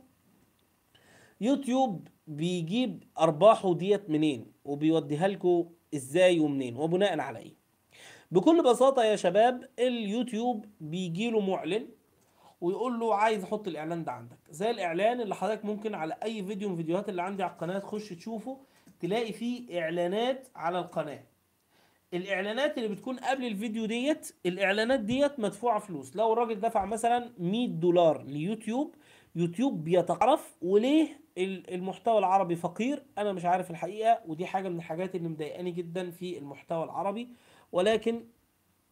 يوتيوب 1.41 2.07
بيجيب 2.27 3.03
أرباحه 3.19 3.73
ديت 3.73 4.09
منين؟ 4.09 4.51
وبيوديها 4.65 5.27
لكم 5.27 5.69
إزاي 5.95 6.39
ومنين؟ 6.39 6.77
وبناء 6.77 7.19
على 7.19 7.39
إيه؟ 7.39 7.53
بكل 8.31 8.63
بساطة 8.63 9.03
يا 9.03 9.15
شباب 9.15 9.69
اليوتيوب 9.79 10.65
بيجي 10.81 11.29
له 11.31 11.39
معلن 11.39 11.87
ويقول 12.61 12.99
له 12.99 13.15
عايز 13.15 13.43
أحط 13.43 13.67
الإعلان 13.67 14.03
ده 14.03 14.11
عندك. 14.11 14.37
زي 14.49 14.71
الإعلان 14.71 15.21
اللي 15.21 15.35
حضرتك 15.35 15.65
ممكن 15.65 15.95
على 15.95 16.17
أي 16.23 16.43
فيديو 16.43 16.67
من 16.67 16.73
الفيديوهات 16.73 17.09
اللي 17.09 17.21
عندي 17.21 17.43
على 17.43 17.51
القناة 17.51 17.79
تخش 17.79 18.09
تشوفه 18.09 18.57
تلاقي 18.99 19.33
فيه 19.33 19.81
إعلانات 19.81 20.47
على 20.55 20.79
القناة. 20.79 21.23
الإعلانات 22.13 22.77
اللي 22.77 22.89
بتكون 22.89 23.17
قبل 23.19 23.45
الفيديو 23.45 23.85
ديت 23.85 24.35
الإعلانات 24.45 24.99
ديت 24.99 25.39
مدفوعة 25.39 25.79
فلوس. 25.79 26.15
لو 26.15 26.33
الراجل 26.33 26.59
دفع 26.59 26.85
مثلا 26.85 27.31
100 27.39 27.67
دولار 27.67 28.23
ليوتيوب 28.23 28.95
يوتيوب 29.35 29.83
بيتعرف 29.83 30.55
وليه 30.61 31.19
ال- 31.37 31.73
المحتوى 31.73 32.17
العربي 32.19 32.55
فقير. 32.55 33.03
أنا 33.17 33.33
مش 33.33 33.45
عارف 33.45 33.71
الحقيقة 33.71 34.19
ودي 34.27 34.45
حاجة 34.45 34.69
من 34.69 34.77
الحاجات 34.77 35.15
اللي 35.15 35.29
مضايقاني 35.29 35.71
جدا 35.71 36.11
في 36.11 36.37
المحتوى 36.37 36.83
العربي. 36.83 37.29
ولكن 37.71 38.23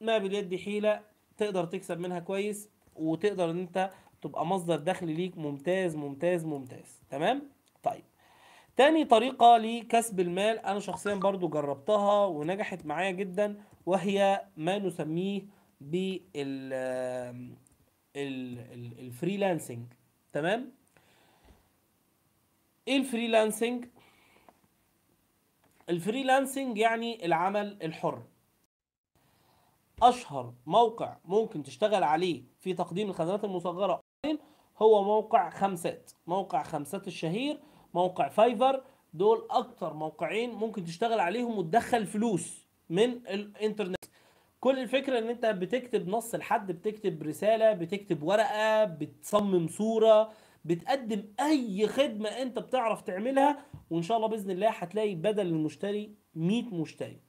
ما 0.02 0.18
باليد 0.18 0.56
حيله 0.56 1.02
تقدر 1.38 1.66
تكسب 1.66 2.00
منها 2.00 2.20
كويس 2.20 2.70
وتقدر 2.96 3.52
إن 3.52 3.60
أنت 3.60 3.92
تبقى 4.22 4.46
مصدر 4.46 4.76
دخل 4.76 5.08
ليك 5.08 5.38
ممتاز 5.38 5.96
ممتاز 5.96 6.46
ممتاز. 6.46 7.02
تمام؟ 7.10 7.42
تاني 8.78 9.06
طريقة 9.06 9.58
لكسب 9.58 10.20
المال 10.20 10.60
أنا 10.60 10.80
شخصيا 10.80 11.16
برضو 11.16 11.48
جربتها 11.48 12.26
ونجحت 12.26 12.86
معايا 12.86 13.12
جدا 13.12 13.62
وهي 13.86 14.46
ما 14.58 14.78
نسميه 14.78 15.42
بال 15.82 16.22
ال- 16.36 16.74
ال- 18.16 19.00
ال 19.00 19.07
freelancing. 19.07 19.86
تمام؟ 20.34 20.72
إيه 22.88 22.98
ال 22.98 23.05
freelancing؟ 23.05 23.86
ال 25.90 25.97
freelancing 25.97 26.78
يعني 26.78 27.26
العمل 27.26 27.78
الحر. 27.84 28.24
أشهر 30.02 30.54
موقع 30.66 31.18
ممكن 31.26 31.64
تشتغل 31.64 32.04
عليه 32.04 32.44
في 32.60 32.74
تقديم 32.74 33.10
الخدمات 33.10 33.44
المصغرة 33.44 34.00
هو 34.82 35.04
موقع 35.04 35.50
خمسات 35.50 36.12
موقع 36.28 36.64
خمسات 36.64 37.08
الشهير 37.08 37.60
موقع 37.94 38.30
Fiverr 38.30 38.84
دول 39.14 39.48
أكتر 39.52 39.94
موقعين 39.94 40.52
ممكن 40.52 40.84
تشتغل 40.86 41.20
عليهم 41.20 41.58
وتدخل 41.58 42.06
فلوس 42.06 42.68
من 42.90 43.10
الإنترنت. 43.10 43.96
كل 44.60 44.80
الفكرة 44.80 45.20
إن 45.20 45.30
أنت 45.30 45.46
بتكتب 45.46 46.08
نص 46.08 46.36
لحد 46.36 46.72
بتكتب 46.72 47.24
رسالة 47.24 47.74
بتكتب 47.74 48.24
ورقة 48.24 48.84
بتصمم 48.84 49.68
صورة 49.68 50.32
بتقدم 50.66 51.24
أي 51.40 51.88
خدمة 51.88 52.30
أنت 52.30 52.60
بتعرف 52.60 53.02
تعملها 53.02 53.66
وإن 53.90 54.02
شاء 54.02 54.18
الله 54.18 54.28
بإذن 54.30 54.52
الله 54.52 54.70
هتلاقي 54.70 55.16
بدل 55.16 55.48
المشتري 55.48 56.16
100 56.36 56.64
مشتري. 56.64 57.20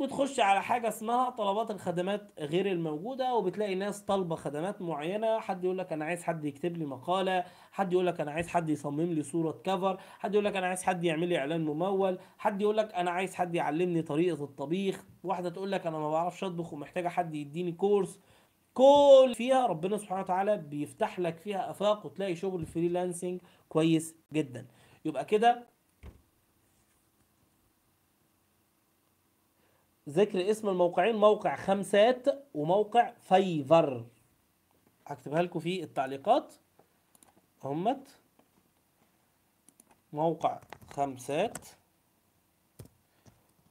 بتخش 0.00 0.40
على 0.40 0.62
حاجة 0.62 0.88
اسمها 0.88 1.30
طلبات 1.30 1.70
الخدمات 1.70 2.32
غير 2.38 2.66
الموجودة 2.70 3.34
وبتلاقي 3.34 3.74
ناس 3.74 4.00
طالبة 4.02 4.36
خدمات 4.36 4.82
معينة. 4.82 5.40
حد 5.40 5.64
يقول 5.64 5.78
لك 5.78 5.92
أنا 5.92 6.04
عايز 6.04 6.22
حد 6.22 6.44
يكتب 6.44 6.76
لي 6.76 6.84
مقالة 6.84 7.44
حد 7.72 7.92
يقول 7.92 8.06
لك 8.06 8.20
أنا 8.20 8.30
عايز 8.32 8.48
حد 8.48 8.68
يصمم 8.70 9.00
لي 9.12 9.22
صورة 9.22 9.60
cover 9.64 9.98
حد 10.18 10.34
يقول 10.34 10.44
لك 10.44 10.56
أنا 10.56 10.66
عايز 10.66 10.82
حد 10.82 11.04
يعمل 11.04 11.28
لي 11.28 11.38
إعلان 11.38 11.64
ممول 11.64 12.18
حد 12.38 12.60
يقول 12.62 12.76
لك 12.76 12.94
أنا 12.94 13.10
عايز 13.10 13.34
حد 13.34 13.54
يعلمني 13.54 14.02
طريقة 14.02 14.44
الطبيخ. 14.44 15.04
واحدة 15.24 15.50
تقول 15.50 15.72
لك 15.72 15.86
أنا 15.86 15.98
ما 15.98 16.10
بعرفش 16.10 16.44
أطبخ 16.44 16.72
ومحتاجة 16.72 17.08
حد 17.08 17.34
يديني 17.34 17.72
كورس 17.72 18.20
كل 18.74 19.32
فيها 19.34 19.66
ربنا 19.66 19.96
سبحانه 19.96 20.20
وتعالى 20.20 20.56
بيفتح 20.56 21.18
لك 21.20 21.38
فيها 21.38 21.70
آفاق 21.70 22.06
وتلاقي 22.06 22.34
شغل 22.36 22.66
freelancing 22.66 23.40
كويس 23.68 24.16
جدا. 24.32 24.66
يبقى 25.04 25.24
كده 25.24 25.66
ذكر 30.08 30.50
اسم 30.50 30.68
الموقعين 30.68 31.16
موقع 31.16 31.56
خمسات 31.56 32.26
وموقع 32.54 33.12
Fiverr. 33.20 34.06
هكتبها 35.06 35.42
لكم 35.42 35.60
في 35.60 35.82
التعليقات. 35.82 36.54
همت 37.64 38.18
موقع 40.12 40.60
خمسات 40.90 41.58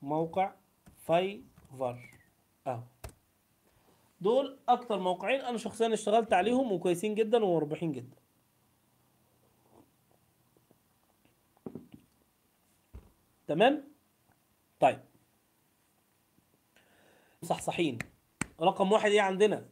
موقع 0.01 0.53
Fiverr. 0.97 2.09
أهو. 2.67 2.83
دول 4.21 4.59
أكتر 4.69 4.99
موقعين 4.99 5.41
أنا 5.41 5.57
شخصيا 5.57 5.93
اشتغلت 5.93 6.33
عليهم 6.33 6.71
وكويسين 6.71 7.15
جدا 7.15 7.45
ومربحين 7.45 7.91
جدا. 7.91 8.17
تمام؟ 13.47 13.83
طيب. 14.79 15.10
صحصحين. 17.43 17.99
رقم 18.61 18.91
واحد 18.91 19.11
إيه 19.11 19.21
عندنا؟ 19.21 19.69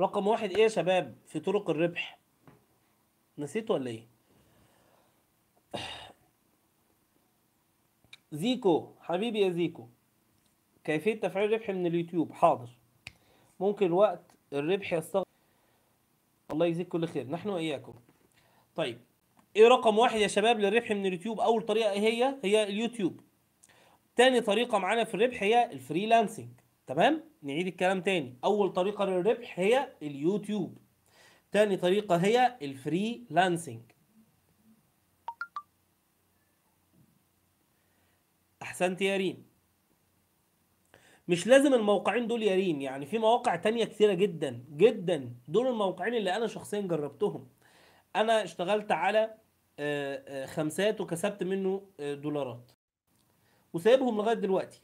رقم 0.00 0.26
واحد 0.26 0.50
إيه 0.50 0.62
يا 0.62 0.68
شباب؟ 0.68 1.18
في 1.26 1.40
طرق 1.40 1.70
الربح. 1.70 2.18
نسيت 3.38 3.70
ولا 3.70 3.90
إيه؟ 3.90 4.08
زيكو 8.32 8.94
حبيبي 9.00 9.40
يا 9.40 9.50
زيكو. 9.50 9.88
كيفية 10.84 11.20
تفعيل 11.20 11.54
الربح 11.54 11.70
من 11.70 11.86
اليوتيوب؟ 11.86 12.32
حاضر. 12.32 12.68
ممكن 13.60 13.92
وقت 13.92 14.36
الربح 14.52 14.92
يستغرق 14.92 15.28
الله 16.50 16.66
يجزيك 16.66 16.88
كل 16.88 17.06
خير. 17.06 17.30
نحن 17.30 17.48
وإياكم. 17.48 17.94
طيب 18.74 19.00
إيه 19.56 19.68
رقم 19.68 19.98
واحد 19.98 20.20
يا 20.20 20.26
شباب 20.26 20.60
للربح 20.60 20.90
من 20.90 21.06
اليوتيوب؟ 21.06 21.40
أول 21.40 21.62
طريقة 21.62 21.90
إيه 21.92 22.00
هي؟ 22.00 22.38
هي 22.44 22.62
اليوتيوب. 22.62 23.20
تاني 24.16 24.40
طريقة 24.40 24.78
معانا 24.78 25.04
في 25.04 25.14
الربح 25.14 25.42
هي 25.42 25.72
ال 25.72 25.78
freelancing. 25.78 26.48
تمام؟ 26.86 27.24
نعيد 27.42 27.66
الكلام 27.66 28.00
تاني. 28.00 28.36
أول 28.44 28.72
طريقة 28.72 29.04
للربح 29.04 29.58
هي 29.58 29.92
اليوتيوب. 30.02 30.78
تاني 31.52 31.76
طريقة 31.76 32.16
هي 32.16 32.58
ال 32.62 32.71
freelancing. 32.71 33.82
أحسنت 38.62 39.02
يا 39.02 39.16
ريم. 39.16 39.53
مش 41.28 41.46
لازم 41.46 41.74
الموقعين 41.74 42.26
دول 42.26 42.42
يا 42.42 42.54
ريم 42.54 42.80
يعني 42.80 43.06
في 43.06 43.18
مواقع 43.18 43.56
تانية 43.56 43.84
كتيرة 43.84 44.14
جدا 44.14 44.64
جدا 44.70 45.34
دول 45.48 45.66
الموقعين 45.66 46.14
اللي 46.14 46.36
أنا 46.36 46.46
شخصيا 46.46 46.80
جربتهم. 46.80 47.48
أنا 48.16 48.42
اشتغلت 48.44 48.92
على 48.92 49.34
آه، 49.78 50.24
آه، 50.28 50.46
خمسات 50.46 51.00
وكسبت 51.00 51.42
منه 51.42 51.82
آه، 52.00 52.14
دولارات. 52.14 52.72
وسايبهم 53.72 54.16
لغاية 54.16 54.34
دلوقتي. 54.34 54.80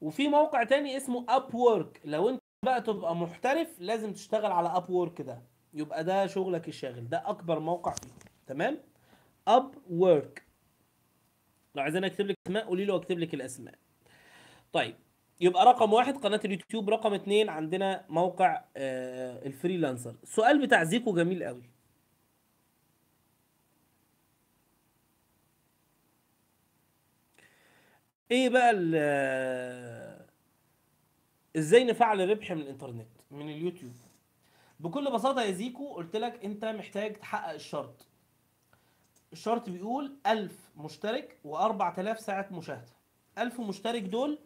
وفي 0.00 0.28
موقع 0.28 0.64
تاني 0.64 0.96
اسمه 0.96 1.24
Upwork 1.28 2.00
لو 2.04 2.28
أنت 2.28 2.40
بقى 2.64 2.80
تبقى 2.82 3.16
محترف 3.16 3.80
لازم 3.80 4.12
تشتغل 4.12 4.52
على 4.52 4.68
Upwork 4.68 5.22
ده. 5.22 5.42
يبقى 5.74 6.04
ده 6.04 6.26
شغلك 6.26 6.68
الشاغل. 6.68 7.08
ده 7.08 7.22
أكبر 7.26 7.58
موقع 7.58 7.92
فيه. 7.92 8.08
تمام؟ 8.46 8.78
Upwork 9.48 10.46
لو 11.74 11.82
عايزين 11.82 12.04
أكتب 12.04 12.26
لك 12.26 12.36
اسماء 12.46 12.64
قولي 12.66 12.84
له 12.84 12.96
اكتب 12.96 13.18
لك 13.18 13.34
الأسماء. 13.34 13.74
طيب. 14.72 14.94
يبقى 15.40 15.64
رقم 15.66 15.92
واحد 15.92 16.16
قناة 16.16 16.40
اليوتيوب 16.44 16.90
رقم 16.90 17.14
اتنين 17.14 17.48
عندنا 17.48 18.04
موقع 18.08 18.64
آه 18.76 19.46
ال 19.46 19.52
freelancer. 19.52 20.14
السؤال 20.22 20.62
بتاع 20.66 20.84
زيكو 20.84 21.14
جميل 21.14 21.44
قوي. 21.44 21.62
إيه 28.30 28.48
بقى 28.48 28.72
آه، 28.94 30.26
إزاي 31.56 31.84
نفعل 31.84 32.20
الربح 32.20 32.52
من 32.52 32.60
الانترنت 32.60 33.08
من 33.30 33.48
اليوتيوب؟ 33.50 33.92
بكل 34.80 35.12
بساطة 35.12 35.42
يا 35.42 35.50
زيكو 35.50 35.94
قلت 35.94 36.16
لك 36.16 36.44
انت 36.44 36.64
محتاج 36.64 37.14
تحقق 37.16 37.52
الشرط. 37.52 38.06
الشرط 39.32 39.70
بيقول 39.70 40.16
ألف 40.26 40.70
مشترك 40.76 41.38
وأربع 41.44 41.90
تلاف 41.90 42.20
ساعة 42.20 42.48
مشاهدة. 42.52 42.92
ألف 43.38 43.60
مشترك 43.60 44.02
دول 44.02 44.38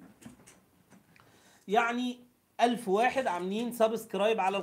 يعني 1.73 2.21
ألف 2.61 2.89
واحد 2.89 3.27
عاملين 3.27 3.73
سبسكرايب 3.73 4.41
على 4.41 4.63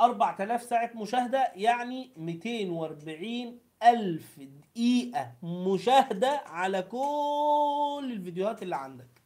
أربع 0.00 0.32
تلاف 0.32 0.62
ساعة 0.62 0.90
مشاهدة 0.94 1.52
يعني 1.54 2.10
ميتين 2.16 2.70
وأربعين 2.70 3.58
ألف 3.82 4.40
دقيقة 4.40 5.32
مشاهدة 5.42 6.42
على 6.46 6.82
كل 6.82 8.10
الفيديوهات 8.12 8.62
اللي 8.62 8.76
عندك. 8.76 9.22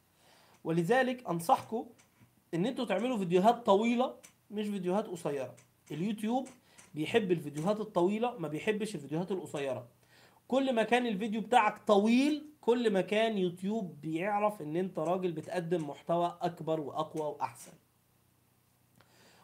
ولذلك 0.64 1.28
أنصحكم 1.28 1.86
إن 2.54 2.66
أنتوا 2.66 2.84
تعملوا 2.84 3.18
فيديوهات 3.18 3.66
طويلة 3.66 4.14
مش 4.50 4.66
فيديوهات 4.66 5.06
قصيرة. 5.06 5.56
اليوتيوب 5.90 6.48
بيحب 6.94 7.32
الفيديوهات 7.32 7.80
الطويلة 7.80 8.38
ما 8.38 8.48
بيحبش 8.48 8.94
الفيديوهات 8.94 9.32
القصيرة. 9.32 9.88
كل 10.48 10.72
ما 10.72 10.82
كان 10.82 11.06
الفيديو 11.06 11.40
بتاعك 11.40 11.78
طويل 11.86 12.46
كل 12.66 12.90
ما 12.90 13.00
كان 13.00 13.38
يوتيوب 13.38 14.00
بيعرف 14.00 14.62
إن 14.62 14.76
أنت 14.76 14.98
راجل 14.98 15.32
بتقدم 15.32 15.88
محتوى 15.90 16.38
أكبر 16.42 16.80
وأقوى 16.80 17.22
وأحسن. 17.28 17.72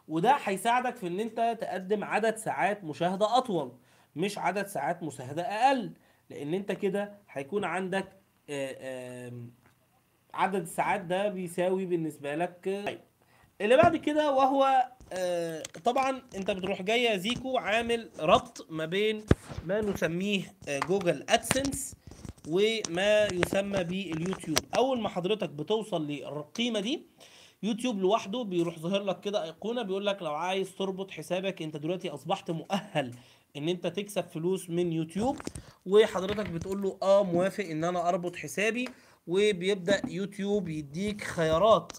وده 0.07 0.37
هيساعدك 0.43 0.95
في 0.95 1.07
إن 1.07 1.19
أنت 1.19 1.57
تقدم 1.61 2.03
عدد 2.03 2.35
ساعات 2.35 2.83
مشاهدة 2.83 3.37
أطول 3.37 3.71
مش 4.15 4.37
عدد 4.37 4.67
ساعات 4.67 5.03
مشاهدة 5.03 5.41
أقل 5.41 5.91
لأن 6.29 6.53
أنت 6.53 6.71
كده 6.71 7.13
هيكون 7.31 7.63
عندك 7.63 8.09
آه، 8.49 9.31
عدد 10.33 10.61
الساعات 10.61 11.01
ده 11.01 11.27
بيساوي 11.27 11.85
بالنسبة 11.85 12.35
لك. 12.35 12.83
طيب 12.85 12.99
اللي 13.61 13.77
بعد 13.77 13.95
كده 13.97 14.31
وهو 14.31 14.87
آه، 15.13 15.63
طبعا 15.85 16.21
أنت 16.35 16.51
بتروح 16.51 16.81
جاي 16.81 17.03
يا 17.03 17.17
زيكو 17.17 17.57
عامل 17.57 18.09
ربط 18.19 18.67
ما 18.69 18.85
بين 18.85 19.25
ما 19.65 19.81
نسميه 19.81 20.53
آه، 20.67 20.79
جوجل 20.79 21.25
أدسنس 21.29 21.95
وما 22.47 23.25
يسمى 23.27 23.83
باليوتيوب. 23.83 24.57
أول 24.77 25.01
ما 25.01 25.09
حضرتك 25.09 25.49
بتوصل 25.49 26.07
للقيمة 26.07 26.79
دي 26.79 27.05
يوتيوب 27.63 27.99
لوحده 27.99 28.43
بيروح 28.43 28.79
ظاهر 28.79 29.03
لك 29.03 29.19
كده 29.19 29.43
أيقونة 29.43 29.81
بيقول 29.81 30.05
لك 30.05 30.21
لو 30.21 30.33
عايز 30.33 30.75
تربط 30.75 31.11
حسابك 31.11 31.61
أنت 31.61 31.77
دلوقتي 31.77 32.09
أصبحت 32.09 32.51
مؤهل 32.51 33.13
إن 33.57 33.69
أنت 33.69 33.87
تكسب 33.87 34.23
فلوس 34.23 34.69
من 34.69 34.93
يوتيوب. 34.93 35.37
وحضرتك 35.85 36.49
بتقول 36.49 36.81
له 36.81 36.97
آه 37.03 37.23
موافق 37.23 37.63
إن 37.63 37.83
أنا 37.83 38.09
أربط 38.09 38.35
حسابي. 38.35 38.89
وبيبدأ 39.27 40.01
يوتيوب 40.07 40.69
يديك 40.69 41.23
خيارات 41.23 41.91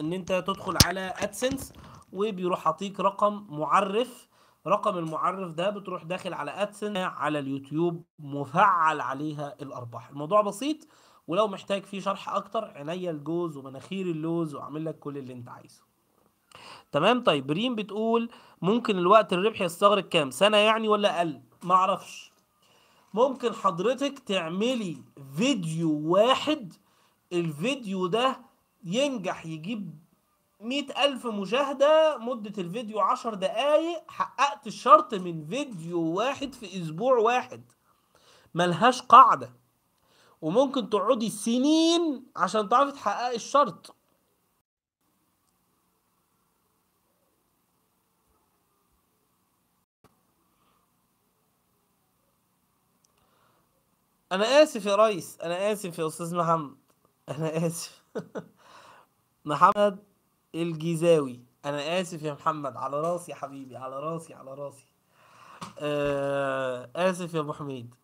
إن 0.00 0.12
أنت 0.12 0.32
تدخل 0.46 0.76
على 0.84 1.14
AdSense 1.18 1.72
وبيروح 2.12 2.60
حاطيك 2.60 3.00
رقم 3.00 3.46
معرف 3.50 4.28
رقم 4.66 4.98
المعرف 4.98 5.52
ده 5.54 5.70
بتروح 5.70 6.04
داخل 6.04 6.34
على 6.34 6.50
AdSense 6.50 6.96
على 6.96 7.38
اليوتيوب 7.38 8.04
مفعل 8.18 9.00
عليها 9.00 9.54
الأرباح. 9.62 10.08
الموضوع 10.08 10.40
بسيط 10.40 10.76
ولو 11.26 11.48
محتاج 11.48 11.84
فيه 11.84 12.00
شرح 12.00 12.28
أكتر 12.28 12.64
عينيا 12.64 13.10
الجوز 13.10 13.56
ومناخير 13.56 14.06
اللوز 14.06 14.54
وأعمل 14.54 14.84
لك 14.84 14.98
كل 14.98 15.18
اللي 15.18 15.32
أنت 15.32 15.48
عايزه. 15.48 15.82
تمام؟ 16.92 17.22
طيب 17.22 17.50
ريم 17.50 17.74
بتقول 17.74 18.30
ممكن 18.62 18.98
الوقت 18.98 19.32
الربح 19.32 19.60
يستغرق 19.60 20.08
كام؟ 20.08 20.30
سنة 20.30 20.56
يعني 20.56 20.88
ولا 20.88 21.18
أقل؟ 21.18 21.40
ما 21.62 21.74
أعرفش. 21.74 22.32
ممكن 23.14 23.52
حضرتك 23.52 24.18
تعملي 24.18 24.96
فيديو 25.36 26.12
واحد 26.12 26.72
الفيديو 27.32 28.06
ده 28.06 28.40
ينجح 28.84 29.46
يجيب 29.46 29.98
مئة 30.62 31.04
ألف 31.04 31.26
مشاهدة 31.26 32.18
مدة 32.18 32.62
الفيديو 32.62 33.00
عشر 33.00 33.34
دقايق. 33.34 34.10
حققت 34.10 34.66
الشرط 34.66 35.14
من 35.14 35.46
فيديو 35.46 36.00
واحد 36.02 36.54
في 36.54 36.82
أسبوع 36.82 37.18
واحد. 37.18 37.62
ملهاش 38.54 39.02
قاعدة. 39.02 39.52
وممكن 40.42 40.90
تقعدي 40.90 41.30
سنين 41.30 42.26
عشان 42.36 42.68
تعرفي 42.68 42.92
تحققي 42.92 43.36
الشرط. 43.36 43.96
أنا 54.32 54.62
آسف 54.62 54.86
يا 54.86 54.96
ريس. 54.96 55.38
أنا 55.40 55.72
آسف 55.72 55.98
يا 55.98 56.06
أستاذ 56.06 56.36
محمد. 56.36 56.76
أنا 57.28 57.66
آسف. 57.66 58.02
محمد. 59.44 60.11
الجيزاوي. 60.54 61.40
أنا 61.64 62.00
آسف 62.00 62.22
يا 62.22 62.32
محمد 62.32 62.76
على 62.76 63.00
راسي 63.00 63.30
يا 63.30 63.36
حبيبي 63.36 63.76
على 63.76 64.00
راسي 64.00 64.34
على 64.34 64.54
راسي. 64.54 64.86
آه 65.78 66.90
آسف 66.96 67.34
يا 67.34 67.40
أبو 67.40 67.52
حميد. 67.52 67.94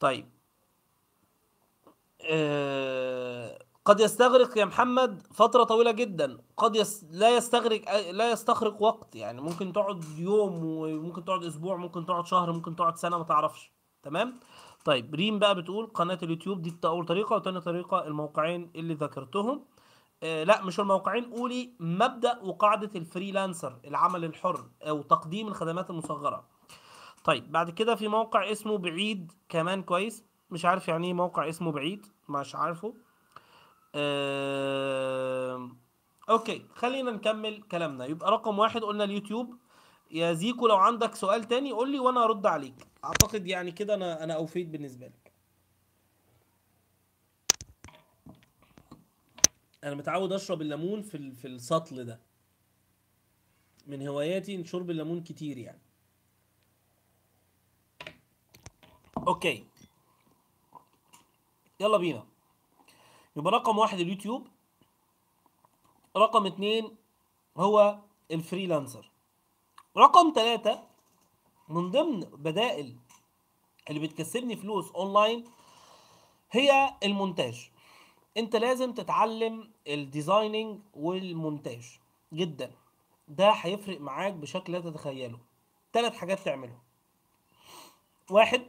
طيب. 0.00 0.28
آه 2.22 3.58
قد 3.84 4.00
يستغرق 4.00 4.58
يا 4.58 4.64
محمد 4.64 5.26
فترة 5.32 5.64
طويلة 5.64 5.90
جدا. 5.90 6.38
قد 6.56 6.76
يس... 6.76 7.04
لا 7.10 7.36
يستغرق 7.36 8.10
لا 8.10 8.30
يستغرق 8.30 8.82
وقت. 8.82 9.16
يعني 9.16 9.40
ممكن 9.40 9.72
تقعد 9.72 10.04
يوم 10.18 10.64
وممكن 10.64 11.24
تقعد 11.24 11.44
أسبوع 11.44 11.76
ممكن 11.76 12.06
تقعد 12.06 12.26
شهر 12.26 12.52
ممكن 12.52 12.76
تقعد 12.76 12.96
سنة 12.96 13.18
ما 13.18 13.24
تعرفش. 13.24 13.72
تمام؟ 14.02 14.40
طيب 14.84 15.14
ريم 15.14 15.38
بقى 15.38 15.54
بتقول 15.54 15.86
قناة 15.86 16.18
اليوتيوب 16.22 16.62
دي 16.62 16.76
اول 16.84 17.06
طريقة 17.06 17.36
وتاني 17.36 17.60
طريقة 17.60 18.06
الموقعين 18.06 18.70
اللي 18.76 18.94
ذكرتهم 18.94 19.64
آه 20.22 20.44
لا 20.44 20.62
مش 20.62 20.80
الموقعين. 20.80 21.24
قولي 21.30 21.72
مبدأ 21.80 22.38
وقاعدة 22.42 22.90
ال 22.96 23.04
freelancer 23.04 23.80
العمل 23.84 24.24
الحر 24.24 24.64
أو 24.82 25.02
تقديم 25.02 25.48
الخدمات 25.48 25.90
المصغرة. 25.90 26.44
طيب 27.24 27.52
بعد 27.52 27.70
كده 27.70 27.94
في 27.94 28.08
موقع 28.08 28.52
اسمه 28.52 28.78
بعيد 28.78 29.32
كمان 29.48 29.82
كويس. 29.82 30.24
مش 30.50 30.64
عارف 30.64 30.88
يعني 30.88 31.06
إيه 31.06 31.14
موقع 31.14 31.48
اسمه 31.48 31.72
بعيد 31.72 32.06
مش 32.28 32.54
عارفه. 32.54 32.94
آه... 33.94 35.68
okay 36.30 36.66
خلينا 36.74 37.10
نكمل 37.10 37.62
كلامنا. 37.62 38.04
يبقى 38.04 38.30
رقم 38.30 38.58
واحد 38.58 38.84
قلنا 38.84 39.04
اليوتيوب. 39.04 39.56
يا 40.10 40.32
زيكو 40.32 40.66
لو 40.66 40.76
عندك 40.76 41.14
سؤال 41.14 41.44
تاني 41.44 41.72
قول 41.72 41.92
لي 41.92 41.98
وأنا 41.98 42.24
أرد 42.24 42.46
عليك. 42.46 42.86
أعتقد 43.04 43.46
يعني 43.46 43.72
كده 43.72 43.94
أنا 43.94 44.24
أنا 44.24 44.34
أوفيت 44.34 44.66
بالنسبة 44.68 45.06
لك. 45.06 45.29
أنا 49.84 49.94
متعود 49.94 50.32
اشرب 50.32 50.62
الليمون 50.62 51.02
في 51.02 51.32
في 51.32 51.46
السطل 51.48 52.04
ده. 52.04 52.20
من 53.86 54.08
هواياتي 54.08 54.64
شرب 54.64 54.90
الليمون 54.90 55.22
كتير 55.22 55.58
يعني. 55.58 55.80
okay. 59.18 59.66
يلا 61.80 61.98
بينا. 61.98 62.26
يبقى 63.36 63.52
رقم 63.52 63.78
واحد 63.78 64.00
اليوتيوب. 64.00 64.48
رقم 66.16 66.46
اتنين 66.46 66.96
هو 67.56 67.98
ال 68.30 68.37
freelancer. 68.37 69.10
رقم 69.96 70.32
ثلاثة 70.34 70.82
من 71.68 71.90
ضمن 71.90 72.20
بدائل 72.20 72.96
اللي 73.90 74.00
بتكسبني 74.00 74.56
فلوس 74.56 74.90
أونلاين 74.90 75.44
هي 76.50 76.94
المونتاج. 77.02 77.70
انت 78.36 78.56
لازم 78.56 78.92
تتعلم 78.92 79.70
ال 79.88 79.97
designing 79.97 80.80
والمونتاج 80.94 81.98
جدا. 82.32 82.72
ده 83.28 83.50
هيفرق 83.50 84.00
معاك 84.00 84.32
بشكل 84.32 84.72
لا 84.72 84.80
تتخيله. 84.80 85.38
ثلاث 85.92 86.16
حاجات 86.16 86.40
تعملهم. 86.40 86.78
واحد 88.30 88.62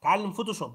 تعلم 0.00 0.32
Photoshop. 0.32 0.72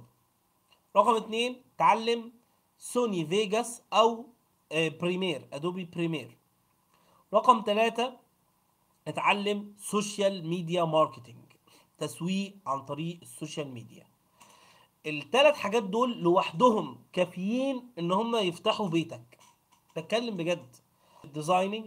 رقم 0.96 1.16
اتنين 1.16 1.62
تعلم 1.78 2.32
Sony 2.78 3.26
Vegas 3.26 3.82
أو 3.94 4.26
آه، 4.72 4.90
Premiere 4.90 5.48
Adobe 5.54 5.86
Premiere. 5.86 6.38
رقم 7.34 7.64
ثلاثة 7.66 8.18
اتعلم 9.08 9.76
social 9.80 10.48
media 10.48 10.84
marketing 10.84 11.38
تسويق 11.98 12.56
عن 12.66 12.86
طريق 12.86 13.20
ال 13.22 13.28
social 13.28 13.68
media. 13.68 14.13
الثلاث 15.06 15.56
حاجات 15.56 15.84
دول 15.84 16.22
لوحدهم 16.22 16.98
كافيين 17.14 17.84
إن 18.00 18.12
هم 18.12 18.36
يفتحوا 18.36 18.88
بيتك. 18.88 19.38
بتكلم 19.98 20.38
بجد. 20.38 20.76
ال 21.26 21.32
designing 21.32 21.86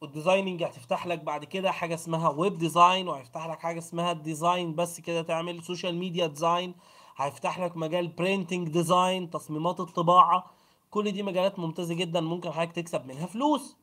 وال 0.00 0.11
designing 0.11 0.62
هتفتح 0.64 1.06
لك 1.06 1.18
بعد 1.18 1.44
كده 1.44 1.70
حاجة 1.70 1.94
اسمها 1.94 2.28
web 2.28 2.58
design 2.58 3.08
وهيفتح 3.08 3.46
لك 3.46 3.60
حاجة 3.60 3.78
اسمها 3.78 4.12
design 4.12 4.74
بس 4.74 5.00
كده 5.00 5.22
تعمل 5.22 5.62
social 5.64 5.94
media 5.94 6.26
design 6.26 6.74
هيفتح 7.16 7.60
لك 7.60 7.76
مجال 7.76 8.08
printing 8.08 8.68
design 8.68 9.30
تصميمات 9.30 9.80
الطباعة. 9.80 10.50
كل 10.90 11.12
دي 11.12 11.22
مجالات 11.22 11.58
ممتازة 11.58 11.94
جدا 11.94 12.20
ممكن 12.20 12.50
حضرتك 12.50 12.72
تكسب 12.72 13.06
منها 13.06 13.26
فلوس. 13.26 13.76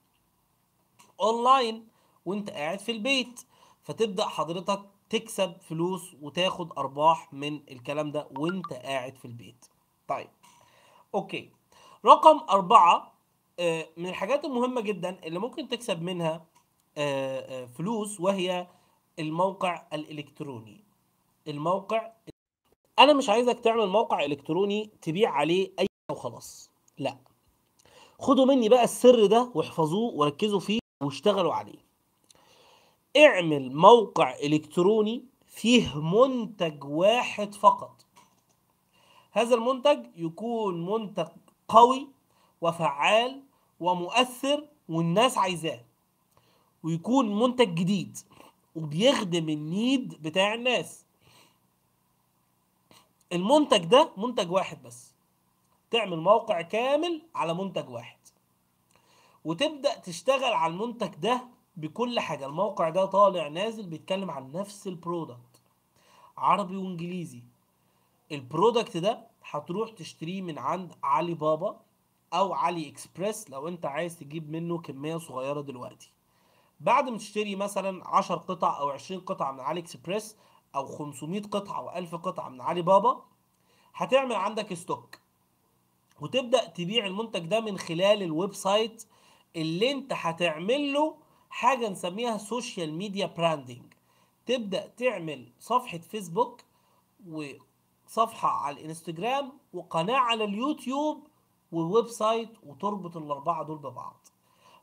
اونلاين 1.21 1.87
وانت 2.25 2.49
قاعد 2.49 2.79
في 2.79 2.91
البيت. 2.91 3.41
فتبدأ 3.83 4.25
حضرتك 4.25 4.81
تكسب 5.09 5.53
فلوس 5.61 6.15
وتاخد 6.21 6.71
أرباح 6.77 7.33
من 7.33 7.55
الكلام 7.71 8.11
ده 8.11 8.27
وانت 8.37 8.73
قاعد 8.73 9.17
في 9.17 9.25
البيت. 9.25 9.65
طيب 10.07 10.29
okay. 11.15 11.51
رقم 12.05 12.39
أربعة 12.49 13.13
آه، 13.59 13.87
من 13.97 14.09
الحاجات 14.09 14.45
المهمة 14.45 14.81
جدا 14.81 15.19
اللي 15.23 15.39
ممكن 15.39 15.67
تكسب 15.67 16.01
منها 16.01 16.45
آه، 16.97 17.63
آه، 17.63 17.65
فلوس 17.65 18.19
وهي 18.19 18.67
الموقع 19.19 19.87
الإلكتروني. 19.93 20.83
الموقع 21.47 22.11
أنا 22.99 23.13
مش 23.13 23.29
عايزك 23.29 23.59
تعمل 23.59 23.87
موقع 23.87 24.25
إلكتروني 24.25 24.91
تبيع 25.01 25.31
عليه 25.31 25.71
أي 25.79 25.87
وخلاص. 26.11 26.71
لا. 26.97 27.17
خدوا 28.19 28.45
مني 28.45 28.69
بقى 28.69 28.83
السر 28.83 29.25
ده 29.25 29.51
واحفظوه 29.55 30.13
وركزوا 30.13 30.59
فيه 30.59 30.79
واشتغلوا 31.03 31.53
عليه. 31.53 31.88
اعمل 33.25 33.75
موقع 33.75 34.35
إلكتروني 34.35 35.23
فيه 35.47 35.99
منتج 36.01 36.83
واحد 36.83 37.55
فقط. 37.55 38.05
هذا 39.31 39.55
المنتج 39.55 40.05
يكون 40.15 40.85
منتج 40.85 41.27
قوي 41.67 42.07
وفعال 42.61 43.41
ومؤثر 43.79 44.67
والناس 44.89 45.37
عايزاه 45.37 45.81
ويكون 46.83 47.39
منتج 47.39 47.75
جديد 47.75 48.17
وبيخدم 48.75 49.49
ال 49.49 49.64
need 49.64 50.21
بتاع 50.21 50.53
الناس. 50.53 51.05
المنتج 53.33 53.85
ده 53.85 54.11
منتج 54.17 54.51
واحد 54.51 54.83
بس. 54.83 55.13
تعمل 55.91 56.19
موقع 56.19 56.61
كامل 56.61 57.21
على 57.35 57.53
منتج 57.53 57.89
واحد. 57.89 58.17
وتبدأ 59.45 59.95
تشتغل 59.99 60.53
على 60.53 60.73
المنتج 60.73 61.15
ده 61.15 61.41
بكل 61.79 62.19
حاجة. 62.19 62.45
الموقع 62.45 62.89
ده 62.89 63.05
طالع 63.05 63.47
نازل 63.47 63.87
بيتكلم 63.87 64.31
عن 64.31 64.51
نفس 64.51 64.87
ال 64.87 64.96
product 64.97 65.61
عربي 66.37 66.77
وإنجليزي. 66.77 67.43
ال 68.31 68.39
product 68.40 68.97
ده 68.97 69.27
هتروح 69.49 69.89
تشتريه 69.89 70.41
من 70.41 70.57
عند 70.59 70.93
علي 71.03 71.33
بابا 71.33 71.79
أو 72.33 72.53
AliExpress 72.53 73.49
لو 73.49 73.67
أنت 73.67 73.85
عايز 73.85 74.19
تجيب 74.19 74.49
منه 74.51 74.77
كمية 74.77 75.17
صغيرة 75.17 75.61
دلوقتي. 75.61 76.11
بعد 76.79 77.09
ما 77.09 77.17
تشتري 77.17 77.55
مثلا 77.55 78.07
10 78.07 78.35
قطع 78.35 78.79
أو 78.79 78.89
20 78.89 79.21
قطعة 79.21 79.51
من 79.51 79.59
AliExpress 79.59 80.37
أو 80.75 80.85
500 80.85 81.41
قطعة 81.41 81.79
أو 81.79 81.97
1000 81.97 82.15
قطعة 82.15 82.49
من 82.49 82.61
علي 82.61 82.81
بابا 82.81 83.21
هتعمل 83.95 84.35
عندك 84.35 84.73
stock. 84.73 85.15
وتبدأ 86.21 86.65
تبيع 86.67 87.05
المنتج 87.05 87.45
ده 87.45 87.59
من 87.59 87.77
خلال 87.77 88.23
ال 88.23 88.53
website 88.53 89.05
اللي 89.55 89.91
أنت 89.91 90.13
هتعمل 90.15 90.93
له 90.93 91.15
حاجة 91.49 91.89
نسميها 91.89 92.37
social 92.37 92.93
media 92.93 93.25
branding 93.37 93.93
تبدأ 94.45 94.87
تعمل 94.87 95.51
صفحة 95.59 95.97
فيسبوك 95.97 96.61
وصفحة 97.29 98.49
على 98.49 98.79
الإنستجرام 98.81 99.51
وقناة 99.73 100.17
على 100.17 100.43
اليوتيوب 100.43 101.27
و 101.71 102.07
website 102.07 102.49
وتربط 102.65 103.17
الأربعة 103.17 103.63
دول 103.63 103.77
ببعض. 103.77 104.27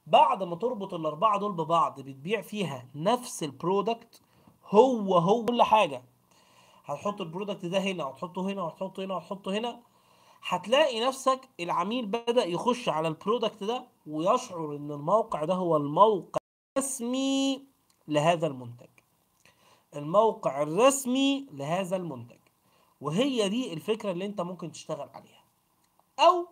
بعد 0.07 0.43
ما 0.43 0.57
تربط 0.57 0.95
الأربعة 0.95 1.39
دول 1.39 1.53
ببعض 1.53 2.01
بتبيع 2.01 2.41
فيها 2.41 2.87
نفس 2.95 3.43
ال 3.43 3.52
product 3.52 4.21
هو 4.67 5.19
هو 5.19 5.45
كل 5.45 5.63
حاجة. 5.63 6.03
هتحط 6.85 7.21
ال 7.21 7.26
product 7.26 7.67
ده 7.67 7.79
هنا 7.79 8.05
وتحطه 8.07 8.43
هنا 8.43 8.63
وتحطه 8.63 9.05
هنا 9.05 9.15
وتحطه 9.17 9.53
هنا. 9.59 9.81
هتلاقي 10.49 11.01
نفسك 11.01 11.49
العميل 11.61 12.07
بدأ 12.07 12.45
يخش 12.45 12.89
على 12.89 13.09
ال 13.09 13.16
product 13.16 13.65
ده 13.65 13.87
ويشعر 14.07 14.77
إن 14.77 14.91
الموقع 14.91 15.45
ده 15.45 15.55
هو 15.55 15.77
الموقع 15.77 16.41
الرسمي 16.77 17.65
لهذا 18.09 18.47
المنتج. 18.47 18.89
الموقع 19.97 20.63
الرسمي 20.63 21.47
لهذا 21.53 21.97
المنتج. 21.97 22.39
وهي 23.01 23.49
دي 23.49 23.73
الفكرة 23.73 24.11
اللي 24.11 24.27
انت 24.27 24.41
ممكن 24.41 24.73
تشتغل 24.73 25.09
عليها. 25.15 25.45
أو 26.19 26.47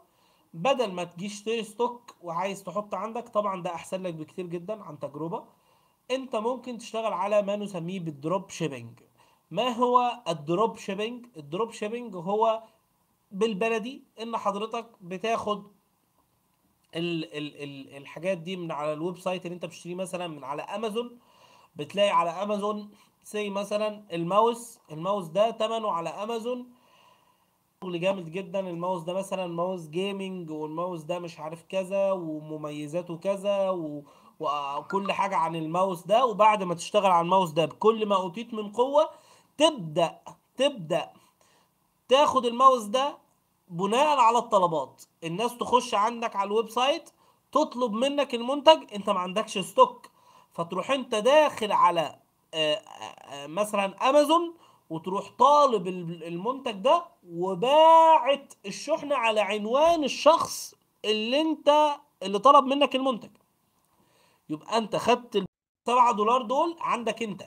بدل 0.55 0.93
ما 0.93 1.05
تجيش 1.05 1.33
تشتري 1.39 1.63
stock 1.65 2.15
وعايز 2.23 2.65
تحط 2.65 2.95
عندك 2.95 3.29
طبعا 3.29 3.63
ده 3.63 3.75
أحسن 3.75 4.03
لك 4.03 4.15
بكتير 4.15 4.47
جدا 4.47 4.83
عن 4.83 4.99
تجربة. 4.99 5.45
انت 6.11 6.37
ممكن 6.37 6.79
تشتغل 6.79 7.13
على 7.13 7.43
ما 7.43 7.57
نسميه 7.57 8.01
بال 8.01 8.17
drop 8.17 8.51
shipping. 8.51 9.01
ما 9.51 9.69
هو 9.69 10.23
ال 10.29 10.38
drop 10.38 10.77
shipping؟ 10.77 11.27
ال 11.37 11.43
drop 11.43 11.71
shipping 11.73 12.17
هو 12.17 12.63
بالبلدي 13.33 14.03
إن 14.23 14.37
حضرتك 14.37 14.87
بتاخد 15.01 15.65
ال 16.97 17.25
ال 17.37 17.63
ال 17.63 17.97
الحاجات 17.97 18.39
دي 18.39 18.57
من 18.57 18.73
على 18.73 18.93
ال 18.93 19.19
website 19.19 19.47
اللي 19.47 19.55
انت 19.55 19.67
بتشتريه 19.67 19.95
مثلا 19.95 20.27
من 20.29 20.45
على 20.45 20.63
أمازون 20.63 21.19
بتلاقي 21.77 22.11
على 22.11 22.31
أمازون 22.31 22.91
زي 23.25 23.51
مثلا 23.51 24.05
ال 24.13 24.24
mouse 24.24 24.79
ال 24.93 24.98
mouse 24.98 25.27
ده 25.27 25.51
ثمنه 25.53 25.91
على 25.91 26.09
أمازون. 26.09 26.67
شغل 27.83 28.01
جامد 28.01 28.31
جدا 28.33 28.61
الماوس 28.61 29.03
ده 29.03 29.13
مثلا 29.13 29.47
mouse 29.47 29.89
gaming 29.89 30.51
وال 30.51 30.65
mouse 30.65 31.03
ده 31.03 31.19
مش 31.19 31.41
عارف 31.41 31.63
كذا 31.69 32.13
ومميزاته 32.13 33.17
كذا 33.19 33.71
و... 33.71 34.03
وكل 34.41 35.13
حاجة 35.13 35.37
عن 35.37 35.57
الماوس 35.57 36.07
ده. 36.07 36.27
وبعد 36.27 36.63
ما 36.63 36.75
تشتغل 36.75 37.07
على 37.11 37.25
الماوس 37.25 37.51
ده 37.51 37.65
بكل 37.67 38.07
ما 38.07 38.17
أوتيت 38.17 38.55
من 38.55 38.73
قوة 38.73 39.11
تبدأ 39.59 40.19
تبدأ 40.57 41.13
تاخد 42.09 42.47
الماوس 42.47 42.83
ده 42.85 43.19
بناء 43.69 44.19
على 44.19 44.39
الطلبات. 44.39 45.03
الناس 45.25 45.59
تخش 45.59 45.95
عندك 45.95 46.37
على 46.37 46.47
ال 46.47 46.69
website 46.71 47.11
تطلب 47.53 47.93
منك 47.93 48.35
المنتج 48.35 48.95
انت 48.95 49.11
ما 49.11 49.21
عندكش 49.21 49.59
stock. 49.59 50.07
فتروح 50.53 50.91
انت 50.91 51.15
داخل 51.15 51.73
على 51.73 52.19
آه، 52.55 52.75
آه، 52.75 53.47
مثلا 53.47 54.11
أمازون 54.11 54.55
وتروح 54.91 55.31
طالب 55.39 55.89
المنتج 55.89 56.73
ده 56.73 57.05
وباعت 57.31 58.55
الشحنة 58.67 59.17
على 59.17 59.41
عنوان 59.41 60.05
الشخص 60.05 60.75
اللي 61.05 61.41
انت 61.41 61.97
اللي 62.23 62.39
طلب 62.39 62.65
منك 62.65 62.97
المنتج. 62.97 63.31
يبقى 64.49 64.79
انت 64.79 64.97
خدت 64.97 65.37
ال 65.37 65.47
7 65.87 66.13
دولار 66.13 66.43
دول 66.43 66.77
عندك 66.81 67.23
انت. 67.23 67.43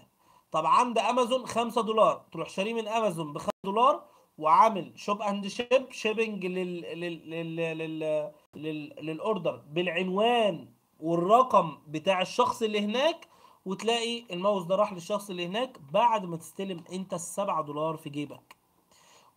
طب 0.52 0.66
عند 0.66 0.98
أمازون 0.98 1.46
5 1.48 1.82
دولار 1.82 2.22
تروح 2.32 2.50
شاريه 2.50 2.74
من 2.74 2.88
أمازون 2.88 3.34
ب 3.34 3.38
5 3.38 3.50
دولار 3.66 4.04
وعامل 4.38 4.92
shop 4.96 5.22
and 5.22 5.48
ship 5.48 5.92
shipping 5.92 6.46
لل 6.46 6.82
لل 7.00 7.30
لل 7.30 7.56
لل 7.78 8.32
لل 8.56 8.94
لل 9.06 9.22
order 9.22 9.62
بالعنوان 9.72 10.68
والرقم 11.00 11.78
بتاع 11.88 12.22
الشخص 12.22 12.62
اللي 12.62 12.80
هناك 12.86 13.28
وتلاقي 13.66 14.24
الماوس 14.32 14.64
ده 14.66 14.76
راح 14.76 14.94
للشخص 14.94 15.30
اللي 15.30 15.46
هناك 15.48 15.78
بعد 15.92 16.26
ما 16.26 16.38
تستلم 16.38 16.84
انت 16.94 17.14
السبعة 17.14 17.64
دولار 17.64 17.98
في 17.98 18.10
جيبك. 18.10 18.56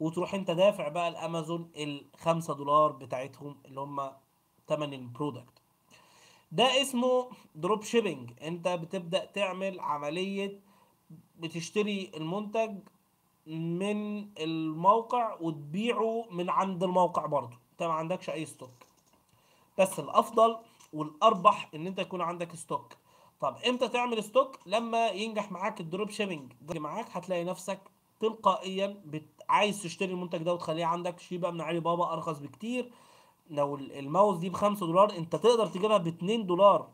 وتروح 0.01 0.35
انت 0.35 0.51
دافع 0.51 0.89
بقى 0.89 1.09
لأمازون 1.09 1.71
الخمسة 1.77 2.55
دولار 2.55 2.93
بتاعتهم 2.93 3.57
اللي 3.67 3.81
هم 3.81 4.11
تمن 4.67 4.95
ال 4.95 5.03
product 5.03 5.63
ده 6.53 6.83
اسمه 6.83 7.31
drop 7.55 7.83
shipping 7.83 8.31
انت 8.43 8.69
بتبدأ 8.69 9.25
تعمل 9.25 9.81
عملية 9.81 10.61
بتشتري 11.39 12.11
المنتج 12.17 12.79
من 13.59 14.29
الموقع 14.39 15.37
وتبيعه 15.41 16.27
من 16.31 16.51
عند 16.51 16.83
الموقع 16.83 17.27
برضو 17.27 17.57
انت 17.73 17.83
ما 17.83 17.93
عندكش 17.93 18.31
أي 18.31 18.47
stock 18.47 18.71
بس 19.79 19.99
الأفضل 19.99 20.57
والأربح 20.93 21.71
إن 21.75 21.87
أنت 21.87 21.99
يكون 21.99 22.21
عندك 22.21 22.55
stock 22.57 22.93
طب 23.41 23.57
إمتى 23.69 23.89
تعمل 23.89 24.25
stock 24.25 24.59
لما 24.67 25.09
ينجح 25.09 25.53
معاك 25.53 25.81
ال 25.81 25.87
drop 25.87 26.11
shipping 26.11 26.53
معاك 26.79 27.07
هتلاقي 27.13 27.45
نفسك 27.45 27.81
تلقائيا 28.21 29.01
بت... 29.05 29.27
عايز 29.49 29.83
تشتري 29.83 30.13
المنتج 30.13 30.43
ده 30.43 30.55
وتخليه 30.55 30.85
عندك. 30.85 31.21
جايبه 31.21 31.51
من 31.51 31.61
علي 31.61 31.81
بابا 31.81 32.13
أرخص 32.13 32.39
بكتير. 32.39 32.93
لو 33.51 33.77
الماوس 33.77 34.39
دي 34.39 34.51
ب 34.51 34.55
5 34.55 34.87
دولار 34.87 35.17
أنت 35.17 35.37
تقدر 35.37 35.67
تجيبها 35.67 35.97
ب 35.99 36.07
2 36.07 36.47
دولار. 36.47 36.89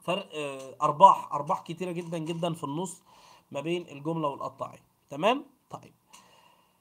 فرق 0.00 0.28
آه، 0.34 0.76
أرباح. 0.82 1.32
أرباح 1.32 1.60
كتيرة 1.60 1.92
جدا 1.92 2.18
جدا 2.18 2.54
في 2.54 2.64
النص 2.64 3.02
ما 3.50 3.60
بين 3.60 3.88
الجملة 3.88 4.28
والقطاعي. 4.28 4.78
تمام؟ 5.10 5.46
طيب. 5.70 5.94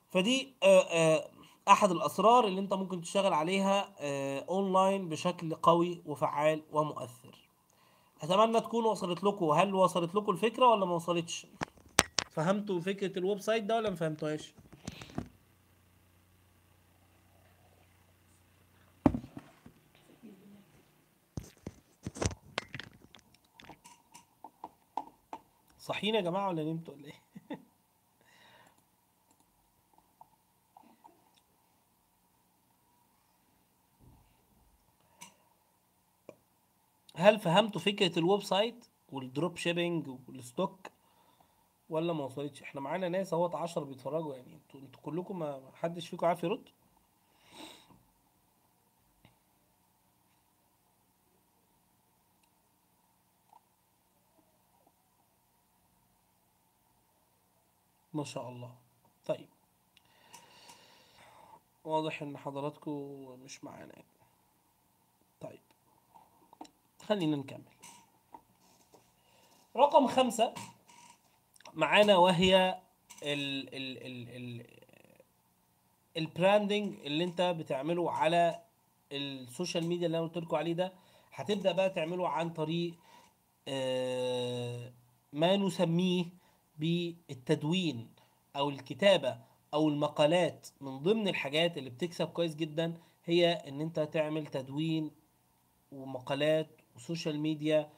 فدي 0.10 0.54
آه، 0.64 0.80
آه، 0.80 1.30
أحد 1.68 1.92
الأسرار 1.92 2.48
اللي 2.48 2.60
أنت 2.62 2.74
ممكن 2.74 3.02
تشتغل 3.02 3.34
عليها 3.34 3.96
أونلاين 4.40 5.10
بشكل 5.10 5.56
قوي 5.56 6.02
وفعال 6.06 6.64
ومؤثر. 6.72 7.50
أتمنى 8.22 8.62
تكون 8.62 8.86
وصلت 8.86 9.24
لكم. 9.24 9.46
هل 9.46 9.74
وصلت 9.74 10.16
لكم 10.16 10.32
الفكرة 10.32 10.68
ولا 10.72 10.86
ما 10.86 10.96
وصلتش؟ 10.96 11.48
فهمتوا 12.32 12.80
فكرة 12.80 13.20
ال 13.20 13.40
website 13.40 13.64
ده 13.64 13.76
ولا 13.76 13.90
ما 13.90 13.96
فهمتوهاش؟ 13.96 14.54
صحيين 25.80 26.16
يا 26.16 26.22
جماعة 26.22 26.48
ولا 26.48 26.64
نمتوا 26.64 26.94
ولا 26.94 27.06
إيه؟ 27.06 27.25
هل 37.16 37.40
فهمتوا 37.40 37.82
فكرة 37.82 38.20
ال 38.20 38.44
website 38.44 38.86
وال 39.12 39.27
drop 39.27 39.58
shipping 39.58 40.08
وال 40.28 40.43
stock؟ 40.43 40.88
ولا 41.90 42.14
ما 42.14 42.24
وصلتش؟ 42.24 42.62
إحنا 42.62 42.82
معانا 42.82 43.10
ناس 43.10 43.34
اهوت 43.34 43.56
10 43.56 43.84
بيتفرجوا 43.84 44.36
يعني. 44.36 44.54
أنتوا 44.54 44.80
أنتوا 44.80 45.02
كلكم 45.02 45.40
ما 45.40 45.62
حدش 45.76 46.08
فيكم 46.10 46.26
عارف 46.28 46.44
يرد؟ 46.44 46.70
ما 58.14 58.24
شاء 58.24 58.50
الله. 58.50 58.76
طيب. 59.26 59.48
واضح 61.86 62.22
ان 62.22 62.38
حضراتكم 62.38 62.92
مش 63.44 63.64
معانا 63.64 63.94
يعني. 63.94 64.06
طيب. 65.42 65.60
خلينا 67.06 67.38
نكمل. 67.38 67.62
رقم 69.76 70.08
خمسة 70.08 70.54
معانا 71.74 72.18
وهي 72.18 72.80
ال 73.24 73.76
ال 73.76 73.98
ال 74.06 74.30
ال 74.30 74.66
ال 76.18 76.26
branding 76.26 76.96
اللي 77.06 77.24
انت 77.24 77.42
بتعمله 77.42 78.12
على 78.12 78.62
ال 79.12 79.22
social 79.22 79.86
media 79.88 80.06
اللي 80.08 80.18
أنا 80.18 80.26
قلت 80.28 80.38
لكم 80.38 80.56
عليه 80.56 80.74
ده. 80.74 80.94
هتبدأ 81.34 81.72
بقى 81.72 81.90
تعمله 81.90 82.28
عن 82.30 82.50
طريق 82.50 82.94
آه، 83.68 84.94
ما 85.34 85.56
نسميه 85.56 86.26
بالتدوين 86.78 88.10
أو 88.56 88.70
الكتابة 88.70 89.38
أو 89.74 89.90
المقالات. 89.90 90.68
من 90.82 90.98
ضمن 91.00 91.28
الحاجات 91.28 91.78
اللي 91.78 91.90
بتكسب 91.90 92.28
كويس 92.28 92.56
جدا 92.56 92.98
هي 93.26 93.54
إن 93.54 93.82
انت 93.82 94.00
تعمل 94.00 94.48
تدوين 94.48 95.12
ومقالات 95.92 96.68
و 96.96 97.02
social 97.02 97.40
media 97.40 97.90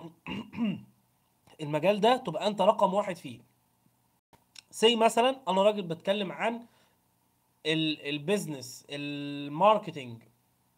المجال 1.60 2.00
ده 2.00 2.16
تبقى 2.16 2.46
أنت 2.46 2.60
رقم 2.60 2.94
واحد 2.94 3.16
فيه. 3.16 3.40
زي 4.70 4.96
مثلا 4.96 5.40
أنا 5.48 5.62
راجل 5.62 5.82
بتكلم 5.82 6.32
عن 6.32 6.66
ال 7.66 7.79
business 7.79 8.86
ال 8.90 9.03
marketing 9.03 10.22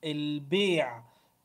البيع 0.04 1.02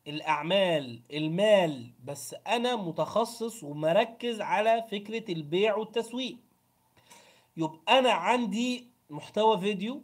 الأعمال 0.07 1.01
المال 1.13 1.91
بس 2.05 2.35
أنا 2.47 2.75
متخصص 2.75 3.63
ومركز 3.63 4.41
على 4.41 4.85
فكرة 4.91 5.31
البيع 5.31 5.75
والتسويق. 5.75 6.37
يبقى 7.57 7.99
أنا 7.99 8.11
عندي 8.11 8.87
محتوى 9.09 9.59
فيديو 9.59 10.01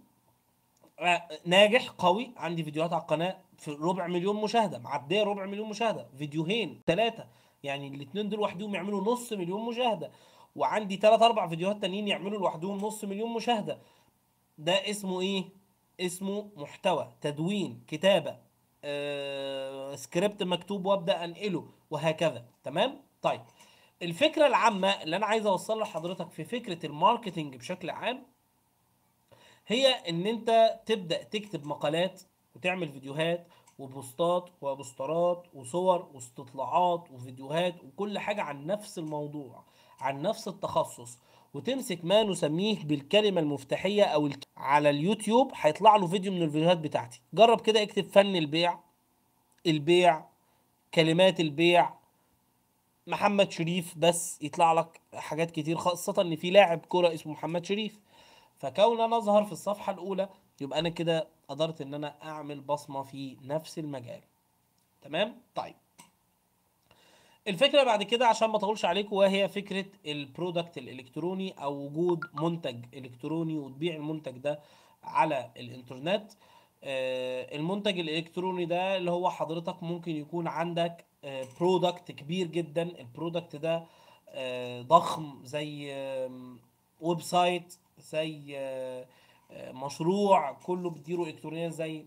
ناجح 1.45 1.89
قوي. 1.89 2.33
عندي 2.37 2.63
فيديوهات 2.63 2.93
على 2.93 3.01
القناة 3.01 3.37
في 3.57 3.71
ربع 3.71 4.07
مليون 4.07 4.35
مشاهدة 4.41 4.79
معدية 4.79 5.23
ربع 5.23 5.45
مليون 5.45 5.69
مشاهدة. 5.69 6.09
فيديوهين 6.17 6.81
ثلاثة 6.87 7.27
يعني 7.63 7.87
الاثنين 7.87 8.29
دول 8.29 8.39
لوحدهم 8.39 8.75
يعملوا 8.75 9.13
نص 9.13 9.33
مليون 9.33 9.65
مشاهدة. 9.65 10.11
وعندي 10.55 10.95
ثلاث 10.95 11.21
أربع 11.21 11.47
فيديوهات 11.47 11.81
تانيين 11.81 12.07
يعملوا 12.07 12.39
لوحدهم 12.39 12.77
نص 12.77 13.03
مليون 13.03 13.33
مشاهدة. 13.33 13.79
ده 14.57 14.89
اسمه 14.89 15.21
إيه؟ 15.21 15.43
اسمه 15.99 16.49
محتوى 16.55 17.13
تدوين 17.21 17.83
كتابة 17.87 18.37
آه، 18.85 19.95
سكريبت 19.95 20.43
مكتوب 20.43 20.85
وأبدأ 20.85 21.23
أنقله 21.23 21.67
وهكذا. 21.91 22.45
تمام؟ 22.63 23.01
طيب. 23.21 23.41
الفكرة 24.01 24.47
العامة 24.47 24.89
اللي 25.03 25.15
أنا 25.15 25.25
عايز 25.25 25.45
اوصلها 25.45 25.83
لحضرتك 25.83 26.29
في 26.29 26.43
فكرة 26.43 26.85
ال 26.85 26.92
marketing 26.92 27.55
بشكل 27.55 27.89
عام 27.89 28.25
هي 29.67 29.87
إن 29.87 30.27
أنت 30.27 30.79
تبدأ 30.85 31.23
تكتب 31.23 31.65
مقالات 31.65 32.21
وتعمل 32.55 32.89
فيديوهات 32.91 33.47
و 33.79 33.91
posts 33.91 34.49
و 34.61 34.72
posters 34.72 35.43
وصور 35.53 36.09
واستطلاعات 36.13 37.11
وفيديوهات 37.11 37.83
وكل 37.83 38.19
حاجة 38.19 38.41
عن 38.41 38.65
نفس 38.65 38.99
الموضوع 38.99 39.63
عن 39.99 40.21
نفس 40.21 40.47
التخصص 40.47 41.17
وتمسك 41.53 42.05
ما 42.05 42.23
نسميه 42.23 42.83
بالكلمة 42.83 43.41
المفتاحية 43.41 44.03
أو 44.03 44.27
الك... 44.27 44.43
على 44.57 44.89
اليوتيوب 44.89 45.51
هيطلع 45.55 45.95
له 45.95 46.07
فيديو 46.07 46.31
من 46.31 46.41
الفيديوهات 46.41 46.77
بتاعتي. 46.77 47.21
جرب 47.33 47.61
كده 47.61 47.83
اكتب 47.83 48.03
فن 48.05 48.35
البيع 48.35 48.79
البيع 49.67 50.25
كلمات 50.93 51.39
البيع 51.39 51.93
محمد 53.07 53.51
شريف 53.51 53.97
بس 53.97 54.41
يطلع 54.41 54.73
لك 54.73 55.01
حاجات 55.13 55.51
كتير 55.51 55.77
خاصة 55.77 56.21
إن 56.21 56.35
في 56.35 56.49
لاعب 56.51 56.85
كرة 56.89 57.13
اسمه 57.13 57.33
محمد 57.33 57.65
شريف. 57.65 57.99
فكون 58.63 59.01
أنا 59.01 59.17
أظهر 59.17 59.43
في 59.43 59.51
الصفحة 59.51 59.93
الأولى 59.93 60.29
يبقى 60.61 60.79
أنا 60.79 60.89
كده 60.89 61.27
قدرت 61.47 61.81
إن 61.81 61.93
أنا 61.93 62.15
أعمل 62.23 62.61
بصمة 62.61 63.03
في 63.03 63.37
نفس 63.43 63.79
المجال. 63.79 64.21
تمام؟ 65.01 65.41
طيب. 65.55 65.75
الفكرة 67.47 67.83
بعد 67.83 68.03
كده 68.03 68.27
عشان 68.27 68.49
ما 68.49 68.55
أطولش 68.55 68.85
عليكم 68.85 69.15
وهي 69.15 69.47
فكرة 69.49 69.85
ال 70.05 70.14
product 70.14 70.77
الإلكتروني 70.77 71.51
أو 71.63 71.85
وجود 71.85 72.25
منتج 72.33 72.85
إلكتروني 72.93 73.57
وتبيع 73.59 73.95
المنتج 73.95 74.37
ده 74.37 74.59
على 75.03 75.51
الإنترنت. 75.57 76.31
آه، 76.83 77.55
المنتج 77.55 77.99
الإلكتروني 77.99 78.65
ده 78.65 78.97
اللي 78.97 79.11
هو 79.11 79.29
حضرتك 79.29 79.83
ممكن 79.83 80.11
يكون 80.15 80.47
عندك 80.47 81.05
product 81.59 82.11
كبير 82.11 82.47
جدا. 82.47 82.81
ال 82.81 82.91
product 82.91 83.55
ده 83.55 83.83
آه، 84.29 84.81
ضخم 84.81 85.39
زي 85.45 85.93
website 87.01 87.75
زي 88.03 88.53
آه، 88.57 89.05
مشروع 89.71 90.51
كله 90.51 90.89
بتديره 90.89 91.23
الكترونيا 91.23 91.69
زي 91.69 92.05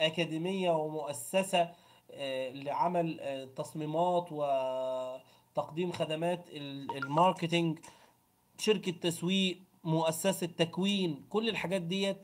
أكاديمية 0.00 0.70
ومؤسسة 0.70 1.70
آه، 2.10 2.50
لعمل 2.50 3.20
آه، 3.20 3.44
تصميمات 3.44 4.28
وتقديم 4.32 5.92
خدمات 5.92 6.48
ال- 6.48 6.96
ال 6.96 7.04
marketing 7.04 7.78
شركة 8.58 8.92
تسويق 8.92 9.58
مؤسسة 9.84 10.46
تكوين 10.46 11.24
كل 11.30 11.48
الحاجات 11.48 11.82
ديت 11.82 12.16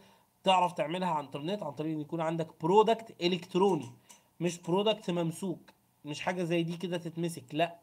تعرف 0.45 0.73
تعملها 0.73 1.09
عن 1.09 1.21
الإنترنت 1.21 1.63
عن 1.63 1.73
طريق 1.73 1.93
إن 1.95 2.01
يكون 2.01 2.21
عندك 2.21 2.49
product 2.63 3.23
إلكتروني 3.23 3.91
مش 4.41 4.59
product 4.59 5.11
ممسوك 5.11 5.71
مش 6.05 6.21
حاجة 6.21 6.43
زي 6.43 6.63
دي 6.63 6.77
كده 6.77 6.97
تتمسك 6.97 7.45
لأ 7.53 7.79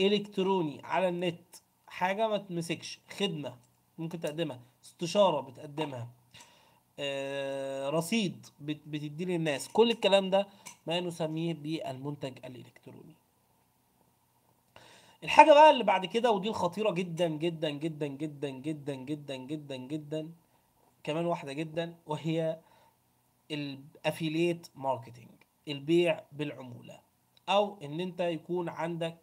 إلكتروني 0.00 0.80
على 0.84 1.08
النت 1.08 1.56
حاجة 1.86 2.28
ما 2.28 2.38
تمسكش 2.38 3.00
خدمة. 3.18 3.56
ممكن 3.98 4.20
تقدمها. 4.20 4.60
استشارة 4.84 5.40
بتقدمها. 5.40 6.08
آه، 6.98 7.90
رصيد 7.90 8.46
بت- 8.60 8.80
بتديه 8.86 9.24
للناس. 9.24 9.68
كل 9.68 9.90
الكلام 9.90 10.30
ده 10.30 10.46
ما 10.86 11.00
نسميه 11.00 11.54
بالمنتج 11.54 12.32
الإلكتروني. 12.44 13.14
الحاجة 15.24 15.52
بقى 15.52 15.70
اللي 15.70 15.84
بعد 15.84 16.06
كده 16.06 16.30
ودي 16.30 16.48
الخطيرة 16.48 16.90
جدا 16.90 17.28
جدا 17.28 17.70
جدا 17.70 18.06
جدا 18.06 18.48
جدا 18.50 18.94
جدا 18.94 19.36
جدا 19.36 19.76
جدا 19.76 20.28
كمان 21.04 21.26
واحدة 21.26 21.52
جدا 21.52 21.94
وهي 22.06 22.58
ال 23.50 23.62
affiliate 23.62 24.66
marketing 24.74 25.28
البيع 25.68 26.22
بالعمولة. 26.32 27.00
أو 27.48 27.78
إن 27.82 28.00
أنت 28.00 28.20
يكون 28.20 28.68
عندك 28.68 29.16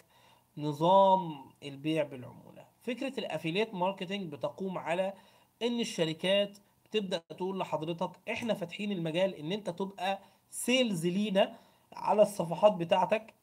نظام 0.58 1.46
البيع 1.64 2.04
بالعمولة. 2.04 2.45
فكرة 2.86 3.20
ال 3.20 3.25
affiliate 3.25 3.74
marketing 3.74 4.32
بتقوم 4.34 4.78
على 4.78 5.14
إن 5.62 5.80
الشركات 5.80 6.58
بتبدأ 6.86 7.18
تقول 7.18 7.60
لحضرتك 7.60 8.12
إحنا 8.32 8.54
فاتحين 8.54 8.92
المجال 8.92 9.34
إن 9.36 9.52
أنت 9.52 9.70
تبقى 9.70 10.20
sales 10.50 11.08
لينا 11.08 11.56
على 11.94 12.22
الصفحات 12.22 12.74
بتاعتك 12.74 13.34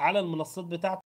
على 0.00 0.18
المنصات 0.18 0.64
بتاعتك. 0.64 1.02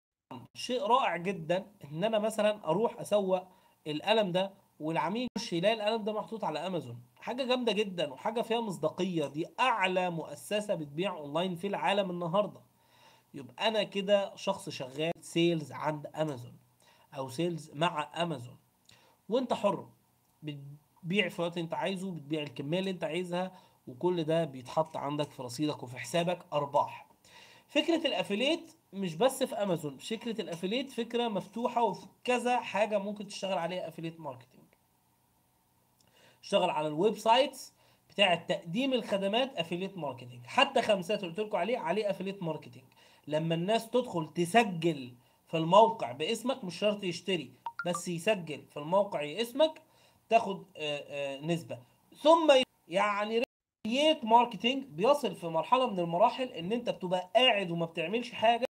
شيء 0.56 0.82
رائع 0.84 1.18
جدا 1.18 1.66
إن 1.92 2.04
أنا 2.04 2.20
مثلا 2.20 2.66
أروح 2.66 3.00
أسوق 3.00 3.44
القلم 3.88 4.32
ده 4.32 4.52
والعميل 4.80 5.28
يخش 5.38 5.54
يلاقي 5.54 5.74
القلم 5.74 6.04
ده 6.04 6.13
محطوط 6.13 6.44
على 6.44 6.68
امازون 6.68 6.98
حاجة 7.16 7.44
جامدة 7.44 7.72
جدا 7.72 8.13
وحاجة 8.13 8.42
فيها 8.42 8.62
مصداقية 8.62 9.28
دي 9.28 9.48
أعلى 9.60 10.10
مؤسسة 10.10 10.76
بتبيع 10.76 11.12
اونلاين 11.18 11.56
في 11.56 11.68
العالم 11.68 12.10
النهارده. 12.10 12.62
يبقى 13.34 13.67
أنا 13.67 13.84
كده 13.84 14.36
شخص 14.36 14.69
شغال 14.69 15.12
sales 15.22 15.72
عند 15.72 16.06
أمازون 16.08 16.58
أو 17.17 17.30
sales 17.30 17.72
مع 17.74 18.24
أمازون. 18.24 18.58
وأنت 19.30 19.54
حر 19.54 19.88
بتبيع 20.43 21.30
في 21.30 21.39
الوقت 21.39 21.58
أنت 21.58 21.74
عايزه 21.74 22.12
بتبيع 22.12 22.43
الكمية 22.43 22.80
اللي 22.80 22.89
أنت 22.89 23.04
عايزها 23.04 23.52
وكل 23.88 24.24
ده 24.24 24.46
بيتحط 24.46 24.98
عندك 24.98 25.32
في 25.32 25.41
رصيدك 25.41 25.84
وفي 25.84 25.98
حسابك 26.00 26.46
أرباح. 26.54 27.08
فكرة 27.67 28.08
ال 28.08 28.14
affiliate 28.14 28.76
مش 28.93 29.15
بس 29.15 29.43
في 29.43 29.56
أمازون 29.56 29.98
فكرة 29.98 30.41
ال 30.41 30.47
affiliate 30.47 30.91
فكرة 30.91 31.28
مفتوحة 31.28 31.84
وفي 31.84 32.08
كذا 32.24 32.60
حاجة 32.60 32.98
ممكن 33.00 33.28
تشتغل 33.28 33.58
عليها 33.58 33.88
affiliate 33.88 34.19
marketing 34.19 34.63
اشتغل 36.43 36.69
على 36.69 36.88
ال 36.88 37.17
websites 37.17 37.74
بتاع 38.10 38.36
تقديم 38.36 38.93
الخدمات 38.93 39.56
affiliate 39.58 39.98
marketing 39.98 40.46
حتى 40.46 40.82
خمسات 40.82 41.22
قلت 41.22 41.39
لكم 41.39 41.58
عليه 41.58 41.78
عليه 41.78 42.10
affiliate 42.10 42.43
marketing 42.43 42.84
لما 43.28 43.56
الناس 43.56 43.90
تدخل 43.90 44.34
تسجل 44.34 45.14
في 45.48 45.58
الموقع 45.58 46.12
باسمك 46.12 46.64
مش 46.64 46.80
شرط 46.80 47.04
يشتري 47.04 47.52
بس 47.86 48.08
يسجل 48.08 48.66
في 48.70 48.78
الموقع 48.78 49.24
اسمك 49.42 49.82
تاخد 50.30 50.66
آه، 50.78 51.04
آه، 51.08 51.42
نسبة. 51.42 51.80
ثم 52.22 52.54
يعني 52.88 53.44
ريت 53.88 54.24
ماركتنج 54.26 54.84
بيصل 54.84 55.36
في 55.36 55.48
مرحلة 55.48 55.90
من 55.92 56.00
المراحل 56.00 56.44
إن 56.48 56.72
أنت 56.72 56.90
بتبقى 56.90 57.30
قاعد 57.36 57.72
وما 57.72 57.86
بتعملش 57.86 58.32
حاجة 58.32 58.66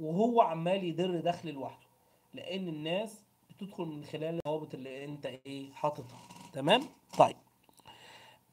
وهو 0.00 0.40
عمال 0.40 0.84
يدر 0.84 1.20
دخل 1.20 1.48
لوحده. 1.48 1.86
لأن 2.34 2.68
الناس 2.68 3.24
بتدخل 3.50 3.84
من 3.84 4.04
خلال 4.04 4.40
الروابط 4.46 4.74
اللي 4.74 5.04
أنت 5.04 5.26
إيه 5.26 5.72
حاططها. 5.72 6.28
تمام؟ 6.52 6.80
طيب. 7.18 7.36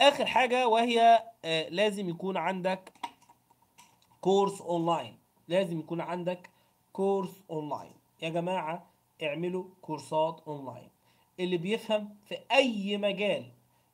آخر 0.01 0.25
حاجة 0.25 0.67
وهي 0.67 1.23
آه 1.45 1.69
لازم 1.69 2.09
يكون 2.09 2.37
عندك 2.37 2.93
course 4.21 4.61
online 4.61 5.17
لازم 5.51 5.79
يكون 5.79 6.01
عندك 6.01 6.49
course 6.93 7.41
online. 7.49 7.91
يا 8.21 8.29
جماعة 8.29 8.85
اعملوا 9.23 9.65
كورسات 9.81 10.41
أونلاين. 10.47 10.89
اللي 11.39 11.57
بيفهم 11.57 12.15
في 12.25 12.37
أي 12.51 12.97
مجال 12.97 13.45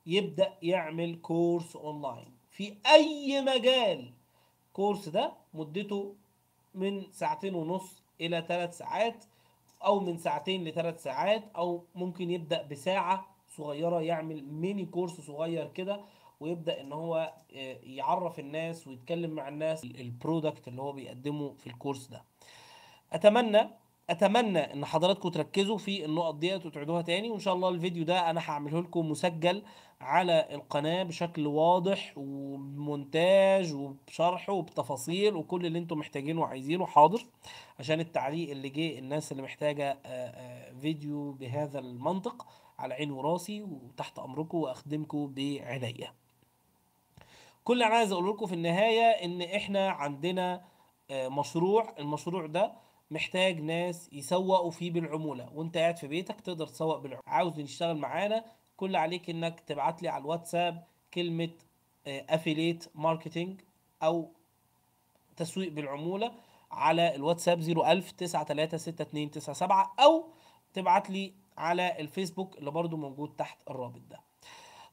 يبدأ 0.06 0.54
يعمل 0.62 1.18
course 1.22 1.76
online. 1.76 2.32
في 2.50 2.74
أي 2.86 3.40
مجال. 3.40 4.10
course 4.72 5.08
ده 5.08 5.32
مدته 5.54 6.14
من 6.74 7.02
ساعتين 7.12 7.54
ونص 7.54 8.02
إلى 8.20 8.44
ثلاث 8.48 8.78
ساعات 8.78 9.24
أو 9.84 10.00
من 10.00 10.16
ساعتين 10.18 10.64
لثلاث 10.64 11.02
ساعات 11.02 11.44
أو 11.56 11.84
ممكن 11.94 12.30
يبدأ 12.30 12.62
بساعة 12.62 13.26
صغيرة 13.48 14.00
يعمل 14.00 14.44
mini 14.44 14.86
course 14.86 15.20
صغير 15.20 15.68
كده 15.68 16.00
ويبدأ 16.40 16.80
إن 16.80 16.92
هو 16.92 17.32
آه، 17.56 17.78
يعرف 17.82 18.38
الناس 18.38 18.86
ويتكلم 18.86 19.30
مع 19.30 19.48
الناس 19.48 19.84
ال 19.84 19.95
product 19.95 20.68
اللي 20.68 20.82
هو 20.82 20.92
بيقدمه 20.92 21.54
في 21.54 21.66
ال 21.66 21.72
course 21.72 22.06
ده. 22.06 22.24
أتمنى 23.12 23.68
أتمنى 24.10 24.58
إن 24.58 24.84
حضراتكم 24.84 25.28
تركزوا 25.28 25.78
في 25.78 26.04
النقط 26.04 26.34
ديت 26.34 26.66
وتعيدوها 26.66 27.02
تاني 27.02 27.30
وإن 27.30 27.38
شاء 27.40 27.54
الله 27.54 27.68
الفيديو 27.68 28.04
ده 28.04 28.30
أنا 28.30 28.40
هعمله 28.50 28.80
لكم 28.80 29.10
مسجل 29.10 29.62
على 30.00 30.48
القناة 30.54 31.02
بشكل 31.02 31.46
واضح 31.46 32.12
ومونتاج 32.16 33.72
وبشرح 33.74 34.50
وبتفاصيل 34.50 35.36
وكل 35.36 35.66
اللي 35.66 35.78
أنتم 35.78 35.98
محتاجينه 35.98 36.40
وعايزينه 36.40 36.86
حاضر 36.86 37.24
عشان 37.78 38.00
التعليق 38.00 38.50
اللي 38.50 38.68
جه 38.68 38.98
الناس 38.98 39.32
اللي 39.32 39.42
محتاجة 39.42 39.90
آه، 39.90 39.98
آه، 40.06 40.72
فيديو 40.80 41.32
بهذا 41.32 41.78
المنطق 41.78 42.46
على 42.78 42.94
عيني 42.94 43.12
وراسي 43.12 43.62
وتحت 43.62 44.18
أمركم 44.18 44.58
وأخدمكم 44.58 45.26
بعناية 45.36 46.14
كل 47.68 47.74
اللي 47.74 47.86
أنا 47.86 47.94
عايز 47.94 48.12
أقول 48.12 48.28
لكم 48.30 48.46
في 48.46 48.54
النهاية 48.54 49.02
إن 49.24 49.42
إحنا 49.42 49.90
عندنا 49.90 50.64
آه، 51.10 51.28
مشروع. 51.28 51.94
المشروع 51.98 52.46
ده 52.46 52.72
محتاج 53.10 53.60
ناس 53.60 54.08
يسوقوا 54.12 54.70
فيه 54.70 54.90
بالعمولة. 54.90 55.48
وأنت 55.54 55.76
قاعد 55.76 55.96
في 55.96 56.06
بيتك 56.06 56.40
تقدر 56.40 56.66
تسوق 56.66 56.96
بالعمولة. 56.98 57.22
عاوز 57.26 57.60
نشتغل 57.60 57.96
معانا 57.96 58.44
كل 58.76 58.96
عليك 58.96 59.30
إنك 59.30 59.60
تبعت 59.60 60.02
لي 60.02 60.08
على 60.08 60.22
الواتساب 60.22 60.84
كلمة 61.14 61.50
affiliate 62.06 62.88
marketing 62.94 63.60
أو 64.02 64.30
تسويق 65.36 65.72
بالعمولة 65.72 66.32
على 66.70 67.14
الواتساب 67.14 67.58
01000 67.58 68.12
936297 68.12 69.86
أو 70.00 70.24
تبعت 70.74 71.10
لي 71.10 71.32
على 71.58 72.00
الفيسبوك 72.00 72.58
اللي 72.58 72.70
برضو 72.70 72.96
موجود 72.96 73.36
تحت 73.36 73.58
الرابط 73.70 74.00
ده. 74.10 74.27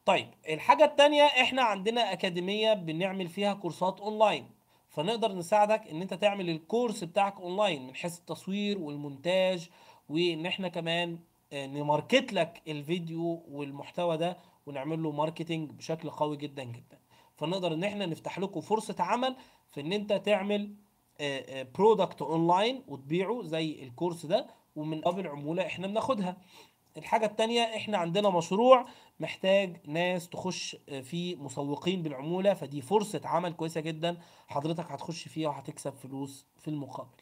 طيب 0.06 0.28
الحاجة 0.48 0.84
التانية 0.84 1.22
إحنا 1.24 1.62
عندنا 1.62 2.12
أكاديمية 2.12 2.74
بنعمل 2.74 3.28
فيها 3.28 3.54
كورسات 3.54 4.00
أونلاين. 4.00 4.50
فنقدر 4.88 5.32
نساعدك 5.32 5.86
إن 5.86 6.02
أنت 6.02 6.14
تعمل 6.14 6.50
ال 6.50 6.58
course 6.58 7.04
بتاعك 7.04 7.40
أونلاين 7.40 7.86
من 7.86 7.94
حيث 7.94 8.18
التصوير 8.18 8.78
والمونتاج 8.78 9.68
وإن 10.08 10.46
إحنا 10.46 10.68
كمان 10.68 11.18
آه، 11.52 11.66
ن 11.66 11.75
market 11.75 12.32
لك 12.32 12.62
الفيديو 12.68 13.42
والمحتوى 13.50 14.16
ده 14.16 14.36
ونعمل 14.66 15.02
له 15.02 15.10
marketing 15.12 15.70
بشكل 15.70 16.10
قوي 16.10 16.36
جدا 16.36 16.64
جدا. 16.64 16.98
فنقدر 17.36 17.72
إن 17.74 17.84
إحنا 17.84 18.06
نفتح 18.06 18.38
لكم 18.38 18.60
فرصة 18.60 18.96
عمل 18.98 19.36
في 19.72 19.80
إن 19.80 19.92
أنت 19.92 20.12
تعمل 20.12 20.74
product 21.78 22.22
online 22.22 22.82
وتبيعه 22.88 23.42
زي 23.42 23.82
ال 23.82 23.88
course 23.88 24.26
ده 24.26 24.46
ومن 24.76 25.00
قبل 25.00 25.26
عمولة 25.26 25.66
إحنا 25.66 25.86
بناخدها. 25.86 26.36
الحاجة 26.96 27.26
التانية 27.26 27.62
إحنا 27.62 27.98
عندنا 27.98 28.30
مشروع 28.30 28.86
محتاج 29.20 29.76
ناس 29.86 30.28
تخش 30.28 30.76
فيه 31.02 31.36
مسوقين 31.36 32.02
بالعمولة 32.02 32.54
فدي 32.54 32.80
فرصة 32.82 33.20
عمل 33.24 33.52
كويسة 33.52 33.80
جدا 33.80 34.16
حضرتك 34.48 34.92
هتخش 34.92 35.28
فيها 35.28 35.48
وهتكسب 35.48 35.94
فلوس 35.94 36.46
في 36.58 36.68
المقابل. 36.68 37.16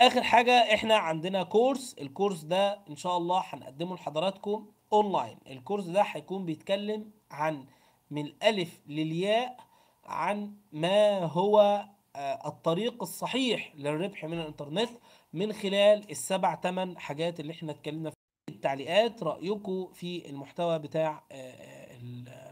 آخر 0.00 0.22
حاجة 0.22 0.74
إحنا 0.74 0.96
عندنا 0.96 1.42
course 1.42 1.96
ال 2.00 2.06
course 2.06 2.42
ده 2.42 2.80
إن 2.90 2.96
شاء 2.96 3.16
الله 3.16 3.44
هنقدمه 3.46 3.94
لحضراتكم 3.94 4.66
أونلاين. 4.92 5.38
ال 5.46 5.51
course 5.51 5.84
ده 5.84 6.02
هيكون 6.02 6.44
بيتكلم 6.44 7.10
عن 7.30 7.64
من 8.10 8.26
الألف 8.26 8.80
للياء 8.86 9.56
عن 10.04 10.52
ما 10.72 11.24
هو 11.24 11.84
الطريق 12.16 13.02
الصحيح 13.02 13.72
للربح 13.76 14.24
من 14.24 14.40
الإنترنت 14.40 14.90
من 15.32 15.52
خلال 15.52 16.10
السبع 16.10 16.54
تمن 16.54 16.98
حاجات 16.98 17.40
اللي 17.40 17.52
إحنا 17.52 17.72
اتكلمنا 17.72 18.10
في 18.10 18.16
التعليقات 18.54 19.22
رأيكم 19.22 19.88
في 19.92 20.30
المحتوى 20.30 20.78
بتاع 20.78 21.22
آه، 21.32 21.34
آه، 21.34 21.96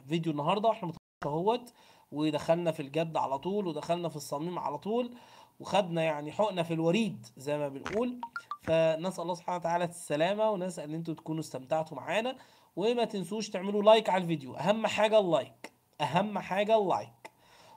الفيديو 0.02 0.32
النهارده. 0.32 0.70
إحنا 0.70 0.92
أهوت 1.26 1.72
ودخلنا 2.12 2.72
في 2.72 2.80
الجد 2.80 3.16
على 3.16 3.38
طول 3.38 3.66
ودخلنا 3.66 4.08
في 4.08 4.16
الصميم 4.16 4.58
على 4.58 4.78
طول 4.78 5.14
وخدنا 5.60 6.02
يعني 6.02 6.32
حقنا 6.32 6.62
في 6.62 6.74
الوريد 6.74 7.26
زي 7.36 7.58
ما 7.58 7.68
بنقول. 7.68 8.20
فنسأل 8.62 9.22
الله 9.22 9.34
سبحانه 9.34 9.56
وتعالى 9.58 9.84
السلامة 9.84 10.50
ونسأل 10.50 10.84
إن 10.84 10.94
أنتوا 10.94 11.14
تكونوا 11.14 11.40
استمتعتوا 11.40 11.96
معانا. 11.96 12.36
وما 12.76 13.04
تنسوش 13.04 13.50
تعملوا 13.50 13.82
like 13.82 14.08
على 14.10 14.22
الفيديو. 14.22 14.56
أهم 14.56 14.86
حاجة 14.86 15.18
ال 15.18 15.29
like 15.29 15.72
أهم 16.00 16.38
حاجة 16.38 16.78
ال 16.78 16.87
like 16.87 17.21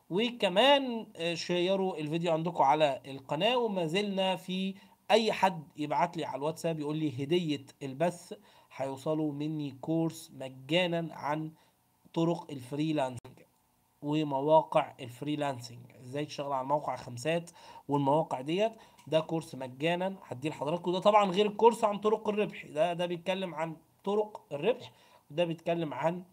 وكمان 0.09 1.07
آه، 1.15 1.33
شيروا 1.33 1.97
الفيديو 1.97 2.31
عندكم 2.33 2.63
على 2.63 3.01
القناة 3.05 3.57
وما 3.57 3.85
زلنا 3.85 4.35
في 4.35 4.75
أي 5.11 5.31
حد 5.31 5.63
يبعت 5.77 6.17
لي 6.17 6.25
على 6.25 6.37
الواتساب 6.37 6.79
يقول 6.79 6.97
لي 6.97 7.23
هدية 7.23 7.65
البث 7.83 8.33
هيوصلوا 8.75 9.31
مني 9.33 9.71
course 9.81 10.31
مجانا 10.33 11.15
عن 11.15 11.51
طرق 12.13 12.51
ال 12.51 12.59
freelancing 12.59 13.39
ومواقع 14.01 14.93
ال 14.99 15.05
freelancing. 15.05 15.79
إزاي 16.01 16.25
تشتغل 16.25 16.51
على 16.53 16.67
موقع 16.67 16.95
خمسات 16.95 17.51
والمواقع 17.87 18.41
ديت؟ 18.41 18.71
ده 19.07 19.19
course 19.19 19.55
مجانا 19.55 20.15
هديه 20.27 20.49
لحضراتكم. 20.49 20.91
ده 20.91 20.99
طبعا 20.99 21.31
غير 21.31 21.45
ال 21.45 21.51
course 21.51 21.83
عن 21.83 21.97
طرق 21.97 22.29
الربح. 22.29 22.65
ده 22.65 22.93
ده 22.93 23.05
بيتكلم 23.05 23.55
عن 23.55 23.75
طرق 24.03 24.41
الربح 24.51 24.91
وده 25.31 25.45
بيتكلم 25.45 25.93
عن 25.93 26.23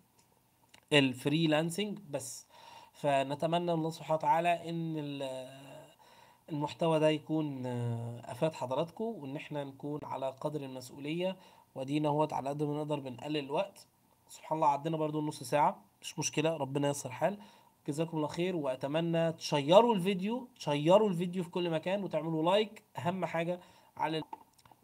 ال 0.92 1.01
freelancing 1.01 1.98
بس. 2.10 2.46
فنتمنى 2.92 3.60
من 3.64 3.70
الله 3.70 3.90
سبحانه 3.90 4.14
وتعالى 4.14 4.68
إن 4.70 4.94
ال- 4.98 5.82
المحتوى 6.52 6.98
ده 7.00 7.08
يكون 7.10 7.66
آه، 7.66 8.20
أفاد 8.24 8.54
حضراتكم 8.54 9.04
وإن 9.04 9.36
إحنا 9.36 9.64
نكون 9.64 10.00
على 10.04 10.30
قدر 10.40 10.60
المسؤولية 10.60 11.36
ودينا 11.74 12.08
هوت 12.08 12.32
على 12.32 12.48
قد 12.48 12.62
ما 12.62 12.74
نقدر 12.74 13.00
بنقلل 13.00 13.36
الوقت. 13.36 13.86
سبحان 14.28 14.56
الله 14.56 14.68
عدينا 14.68 14.96
برضو 14.96 15.20
نص 15.20 15.42
ساعة 15.42 15.82
مش 16.00 16.18
مشكلة 16.18 16.56
ربنا 16.56 16.88
ييسر 16.88 17.08
الحال. 17.08 17.38
جزاكم 17.88 18.16
الله 18.16 18.28
خير 18.28 18.56
وأتمنى 18.56 19.32
تشيروا 19.32 19.94
الفيديو 19.94 20.48
تشيروا 20.56 21.08
الفيديو 21.08 21.44
في 21.44 21.50
كل 21.50 21.70
مكان 21.70 22.04
وتعملوا 22.04 22.50
like. 22.50 22.82
أهم 22.98 23.24
حاجة 23.24 23.60
على 23.96 24.18
ال- 24.18 24.24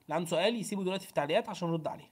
اللي 0.05 0.15
عنده 0.15 0.31
سؤال 0.31 0.57
يسيبه 0.57 0.83
دلوقتي 0.85 1.05
في 1.05 1.11
التعليقات 1.11 1.49
عشان 1.49 1.69
نرد 1.69 1.87
عليه. 1.87 2.09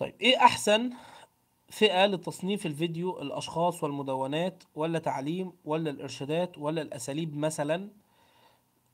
طيب 0.00 0.14
إيه 0.20 0.36
أحسن 0.36 0.90
فئة 1.68 2.06
لتصنيف 2.06 2.66
الفيديو 2.66 3.22
الأشخاص 3.22 3.84
والمدونات 3.84 4.62
ولا 4.74 4.98
تعليم 4.98 5.52
ولا 5.64 5.90
الإرشادات 5.90 6.58
ولا 6.58 6.82
الأساليب 6.82 7.36
مثلا؟ 7.36 7.90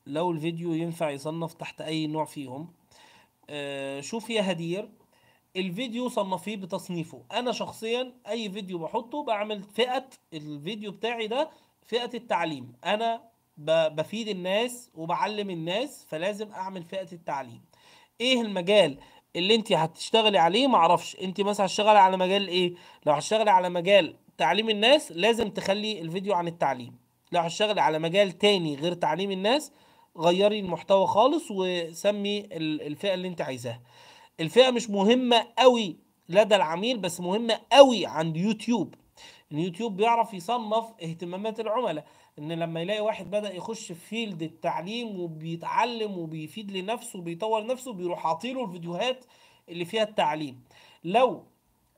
لو 0.05 0.31
الفيديو 0.31 0.73
ينفع 0.73 1.09
يصنف 1.09 1.53
تحت 1.53 1.81
أي 1.81 2.07
نوع 2.07 2.25
فيهم؟ 2.25 2.73
آه 3.49 4.01
شوف 4.01 4.29
يا 4.29 4.51
هدير 4.51 4.89
الفيديو 5.55 6.09
صنفيه 6.09 6.55
بتصنيفه. 6.55 7.23
أنا 7.31 7.51
شخصيا 7.51 8.13
أي 8.27 8.51
فيديو 8.51 8.77
بحطه 8.77 9.23
بعمل 9.23 9.63
فئة 9.63 10.09
الفيديو 10.33 10.91
بتاعي 10.91 11.27
ده 11.27 11.49
فئة 11.85 12.09
التعليم. 12.13 12.73
أنا 12.85 13.23
بفيد 13.57 14.27
الناس 14.27 14.89
وبعلم 14.95 15.49
الناس 15.49 16.05
فلازم 16.09 16.51
أعمل 16.51 16.83
فئة 16.83 17.11
التعليم. 17.13 17.61
إيه 18.21 18.41
المجال؟ 18.41 18.97
اللي 19.37 19.55
انت 19.55 19.71
هتشتغلي 19.71 20.37
عليه 20.37 20.67
معرفش 20.67 21.15
انت 21.21 21.41
مثلا 21.41 21.65
هتشتغلي 21.65 21.99
على 21.99 22.17
مجال 22.17 22.47
إيه؟ 22.47 22.73
لو 23.05 23.13
هتشتغلي 23.13 23.51
على 23.51 23.69
مجال 23.69 24.15
تعليم 24.37 24.69
الناس 24.69 25.11
لازم 25.11 25.49
تخلي 25.49 26.01
الفيديو 26.01 26.33
عن 26.33 26.47
التعليم. 26.47 26.97
لو 27.31 27.41
هتشتغلي 27.41 27.81
على 27.81 27.99
مجال 27.99 28.31
تاني 28.37 28.75
غير 28.75 28.93
تعليم 28.93 29.31
الناس 29.31 29.71
غيري 30.17 30.59
المحتوى 30.59 31.07
خالص 31.07 31.43
وسمي 31.51 32.39
ال- 32.39 32.81
الفئة 32.81 33.13
اللي 33.13 33.27
انت 33.27 33.41
عايزاها. 33.41 33.81
الفئة 34.39 34.71
مش 34.71 34.89
مهمة 34.89 35.47
قوي 35.59 35.97
لدى 36.29 36.55
العميل 36.55 36.97
بس 36.97 37.19
مهمة 37.21 37.59
قوي 37.71 38.05
عند 38.05 38.37
يوتيوب. 38.37 38.95
اليوتيوب 39.51 39.97
بيعرف 39.97 40.33
يصنف 40.33 40.85
اهتمامات 41.03 41.59
العملاء. 41.59 42.05
إن 42.39 42.51
لما 42.51 42.81
يلاقي 42.81 43.01
واحد 43.01 43.31
بدأ 43.31 43.53
يخش 43.53 43.87
في 43.91 43.93
فيلد 43.93 44.41
التعليم 44.43 45.19
وبيتعلم 45.19 46.17
وبيفيد 46.17 46.71
لنفسه 46.71 47.19
وبيطور 47.19 47.65
نفسه 47.65 47.93
بيروح 47.93 48.27
عاطيله 48.27 48.65
الفيديوهات 48.65 49.25
اللي 49.69 49.85
فيها 49.85 50.03
التعليم. 50.03 50.63
لو 51.03 51.43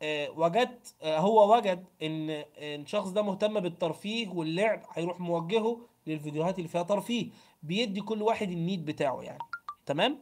آه، 0.02 0.30
وجدت 0.30 0.96
آه، 1.02 1.20
هو 1.20 1.56
وجد 1.58 1.86
إن 2.04 2.30
آه، 2.30 2.46
الشخص 2.76 3.10
ده 3.10 3.22
مهتم 3.22 3.60
بالترفيه 3.60 4.28
واللعب 4.30 4.82
هيروح 4.94 5.20
موجهه 5.20 5.82
للفيديوهات 6.08 6.58
اللي 6.58 6.70
فيها 6.70 6.84
ترفيه 6.84 7.30
بيدي 7.64 8.02
كل 8.02 8.22
واحد 8.22 8.52
النيد 8.52 8.86
بتاعه 8.86 9.22
يعني. 9.22 9.40
تمام؟ 9.86 10.20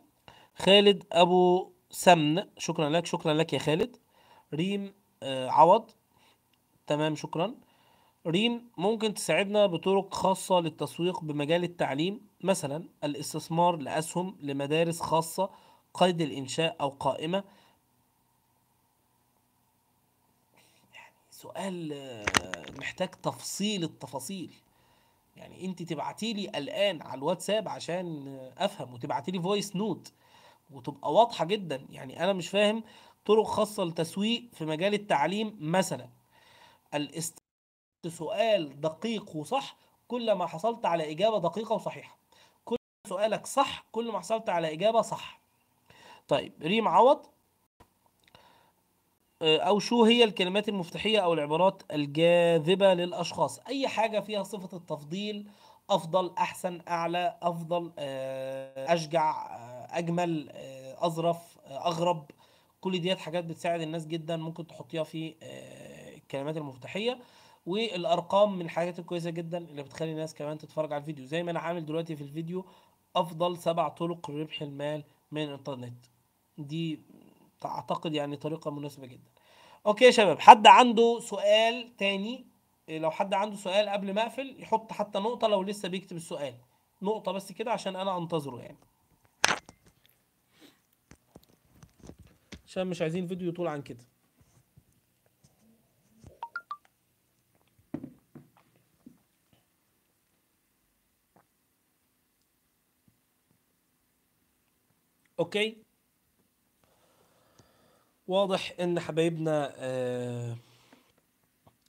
خالد 0.55 1.03
أبو 1.11 1.71
سمن 1.89 2.43
شكرا 2.57 2.89
لك 2.89 3.05
شكرا 3.05 3.33
لك 3.33 3.53
يا 3.53 3.59
خالد. 3.59 3.97
ريم 4.53 4.93
آه، 5.23 5.49
عوض. 5.49 5.91
تمام 6.87 7.15
شكرا. 7.15 7.55
ريم 8.27 8.69
ممكن 8.77 9.13
تساعدنا 9.13 9.65
بطرق 9.65 10.13
خاصة 10.13 10.59
للتسويق 10.59 11.23
بمجال 11.23 11.63
التعليم 11.63 12.21
مثلا 12.43 12.89
الاستثمار 13.03 13.75
لأسهم 13.75 14.37
لمدارس 14.41 15.01
خاصة 15.01 15.49
قيد 15.93 16.21
الإنشاء 16.21 16.75
أو 16.81 16.89
قائمة. 16.89 17.43
سؤال 21.31 21.93
آه، 21.93 22.25
محتاج 22.79 23.09
تفصيل 23.09 23.83
التفاصيل. 23.83 24.53
يعني 25.35 25.65
أنت 25.65 25.83
تبعتي 25.83 26.33
لي 26.33 26.49
الآن 26.49 27.01
على 27.01 27.17
الواتساب 27.17 27.69
عشان 27.69 28.27
أفهم 28.57 28.93
وتبعتي 28.93 29.31
لي 29.31 29.41
voice 29.41 29.75
note 29.75 30.13
وتبقى 30.71 31.13
واضحة 31.13 31.45
جدا. 31.45 31.85
يعني 31.89 32.23
أنا 32.23 32.33
مش 32.33 32.49
فاهم 32.49 32.83
طرق 33.25 33.45
خاصة 33.45 33.83
للتسويق 33.83 34.49
في 34.53 34.65
مجال 34.65 34.93
التعليم 34.93 35.57
مثلا 35.59 36.09
الاست 36.93 37.46
سؤال 38.11 38.81
دقيق 38.81 39.35
وصح 39.35 39.75
كل 40.07 40.31
ما 40.31 40.45
حصلت 40.47 40.85
على 40.85 41.11
إجابة 41.11 41.39
دقيقة 41.39 41.73
وصحيحة. 41.73 42.17
كل 42.65 42.75
سؤالك 43.07 43.47
صح 43.47 43.85
كل 43.91 44.11
ما 44.11 44.19
حصلت 44.19 44.49
على 44.49 44.73
إجابة 44.73 45.01
صح. 45.01 45.39
طيب 46.27 46.53
ريم 46.61 46.87
عوض. 46.87 47.25
آه، 49.41 49.57
أو 49.57 49.79
شو 49.79 50.03
هي 50.03 50.23
الكلمات 50.23 50.69
المفتاحية 50.69 51.19
أو 51.19 51.33
العبارات 51.33 51.83
الجاذبة 51.91 52.93
للأشخاص؟ 52.93 53.59
أي 53.59 53.87
حاجة 53.87 54.19
فيها 54.19 54.43
صفة 54.43 54.77
التفضيل 54.77 55.49
أفضل 55.89 56.33
أحسن 56.37 56.81
أعلى 56.87 57.37
أفضل 57.41 57.91
آه، 57.99 58.93
أشجع 58.93 59.45
آه، 59.55 59.87
أجمل 59.97 60.51
أظرف 60.97 61.57
أغرب. 61.67 62.31
كل 62.81 62.99
ديت 62.99 63.19
حاجات 63.19 63.43
بتساعد 63.43 63.81
الناس 63.81 64.07
جدا 64.07 64.37
ممكن 64.37 64.67
تحطيها 64.67 65.03
في 65.03 65.35
الكلمات 66.17 66.57
المفتاحية. 66.57 67.19
والأرقام 67.67 68.55
من 68.55 68.65
الحاجات 68.65 68.99
الكويسة 68.99 69.29
جدا 69.29 69.57
اللي 69.57 69.83
بتخلي 69.83 70.11
الناس 70.11 70.35
كمان 70.35 70.57
تتفرج 70.57 70.93
على 70.93 71.01
الفيديو. 71.01 71.25
زي 71.25 71.43
ما 71.43 71.51
أنا 71.51 71.59
عامل 71.59 71.85
دلوقتي 71.85 72.15
في 72.15 72.23
الفيديو 72.23 72.65
أفضل 73.15 73.57
سبع 73.57 73.89
طرق 73.89 74.31
لربح 74.31 74.61
المال 74.61 75.03
من 75.31 75.43
الإنترنت. 75.43 76.05
دي 76.57 77.01
أعتقد 77.65 78.13
يعني 78.13 78.35
طريقة 78.35 78.71
مناسبة 78.71 79.07
جدا. 79.07 79.31
أوكي 79.85 80.05
يا 80.05 80.11
شباب 80.11 80.39
حد 80.39 80.67
عنده 80.67 81.19
سؤال 81.19 81.95
تاني؟ 81.97 82.45
لو 82.89 83.11
حد 83.11 83.33
عنده 83.33 83.55
سؤال 83.55 83.89
قبل 83.89 84.13
ما 84.13 84.21
أقفل 84.21 84.55
يحط 84.59 84.91
حتى 84.91 85.19
نقطة 85.19 85.47
لو 85.47 85.63
لسه 85.63 85.89
بيكتب 85.89 86.15
السؤال. 86.15 86.53
نقطة 87.01 87.31
بس 87.31 87.51
كده 87.51 87.71
عشان 87.71 87.95
أنا 87.95 88.17
أنتظره 88.17 88.61
يعني. 88.61 88.77
عشان 92.65 92.87
مش 92.87 93.01
عايزين 93.01 93.27
فيديو 93.27 93.49
يطول 93.49 93.67
عن 93.67 93.81
كده. 93.81 94.05
أوكي؟ 105.39 105.77
واضح 108.27 108.73
إن 108.79 108.99
حبايبنا 108.99 109.73
آه، 109.77 110.55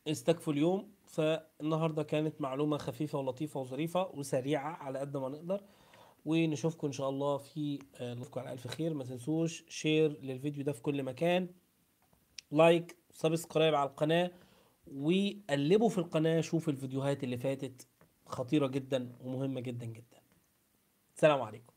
استكفوا 0.09 0.53
اليوم 0.53 0.93
فالنهاردة 1.07 2.03
كانت 2.03 2.41
معلومة 2.41 2.79
خفيفة 2.79 3.19
ولطيفة 3.19 3.61
وظريفة 3.61 4.11
وسريعة 4.15 4.71
على 4.71 4.99
قد 4.99 5.17
ما 5.17 5.29
نقدر 5.29 5.61
ونشوفكم 6.25 6.87
إن 6.87 6.93
شاء 6.93 7.09
الله 7.09 7.37
في 7.37 7.79
آه، 8.01 8.15
نشوفكم 8.15 8.41
على 8.41 8.53
ألف 8.53 8.67
خير. 8.67 8.95
ما 8.95 9.05
تنسوش 9.05 9.65
share 9.69 10.21
للفيديو 10.23 10.65
ده 10.65 10.73
في 10.73 10.83
كل 10.83 11.03
مكان 11.03 11.49
like 12.51 12.97
subscribe 13.11 13.75
على 13.75 13.91
القناة 13.91 14.31
وقلبوا 14.95 15.89
في 15.89 15.99
القناة 15.99 16.41
شوفوا 16.41 16.73
الفيديوهات 16.73 17.25
اللي 17.25 17.37
فاتت 17.39 17.87
خطيرة 18.27 18.67
جدا 18.67 19.13
ومهمة 19.21 19.61
جدا 19.61 19.87
جدا. 19.87 20.19
السلام 21.17 21.43
عليكم. 21.43 21.73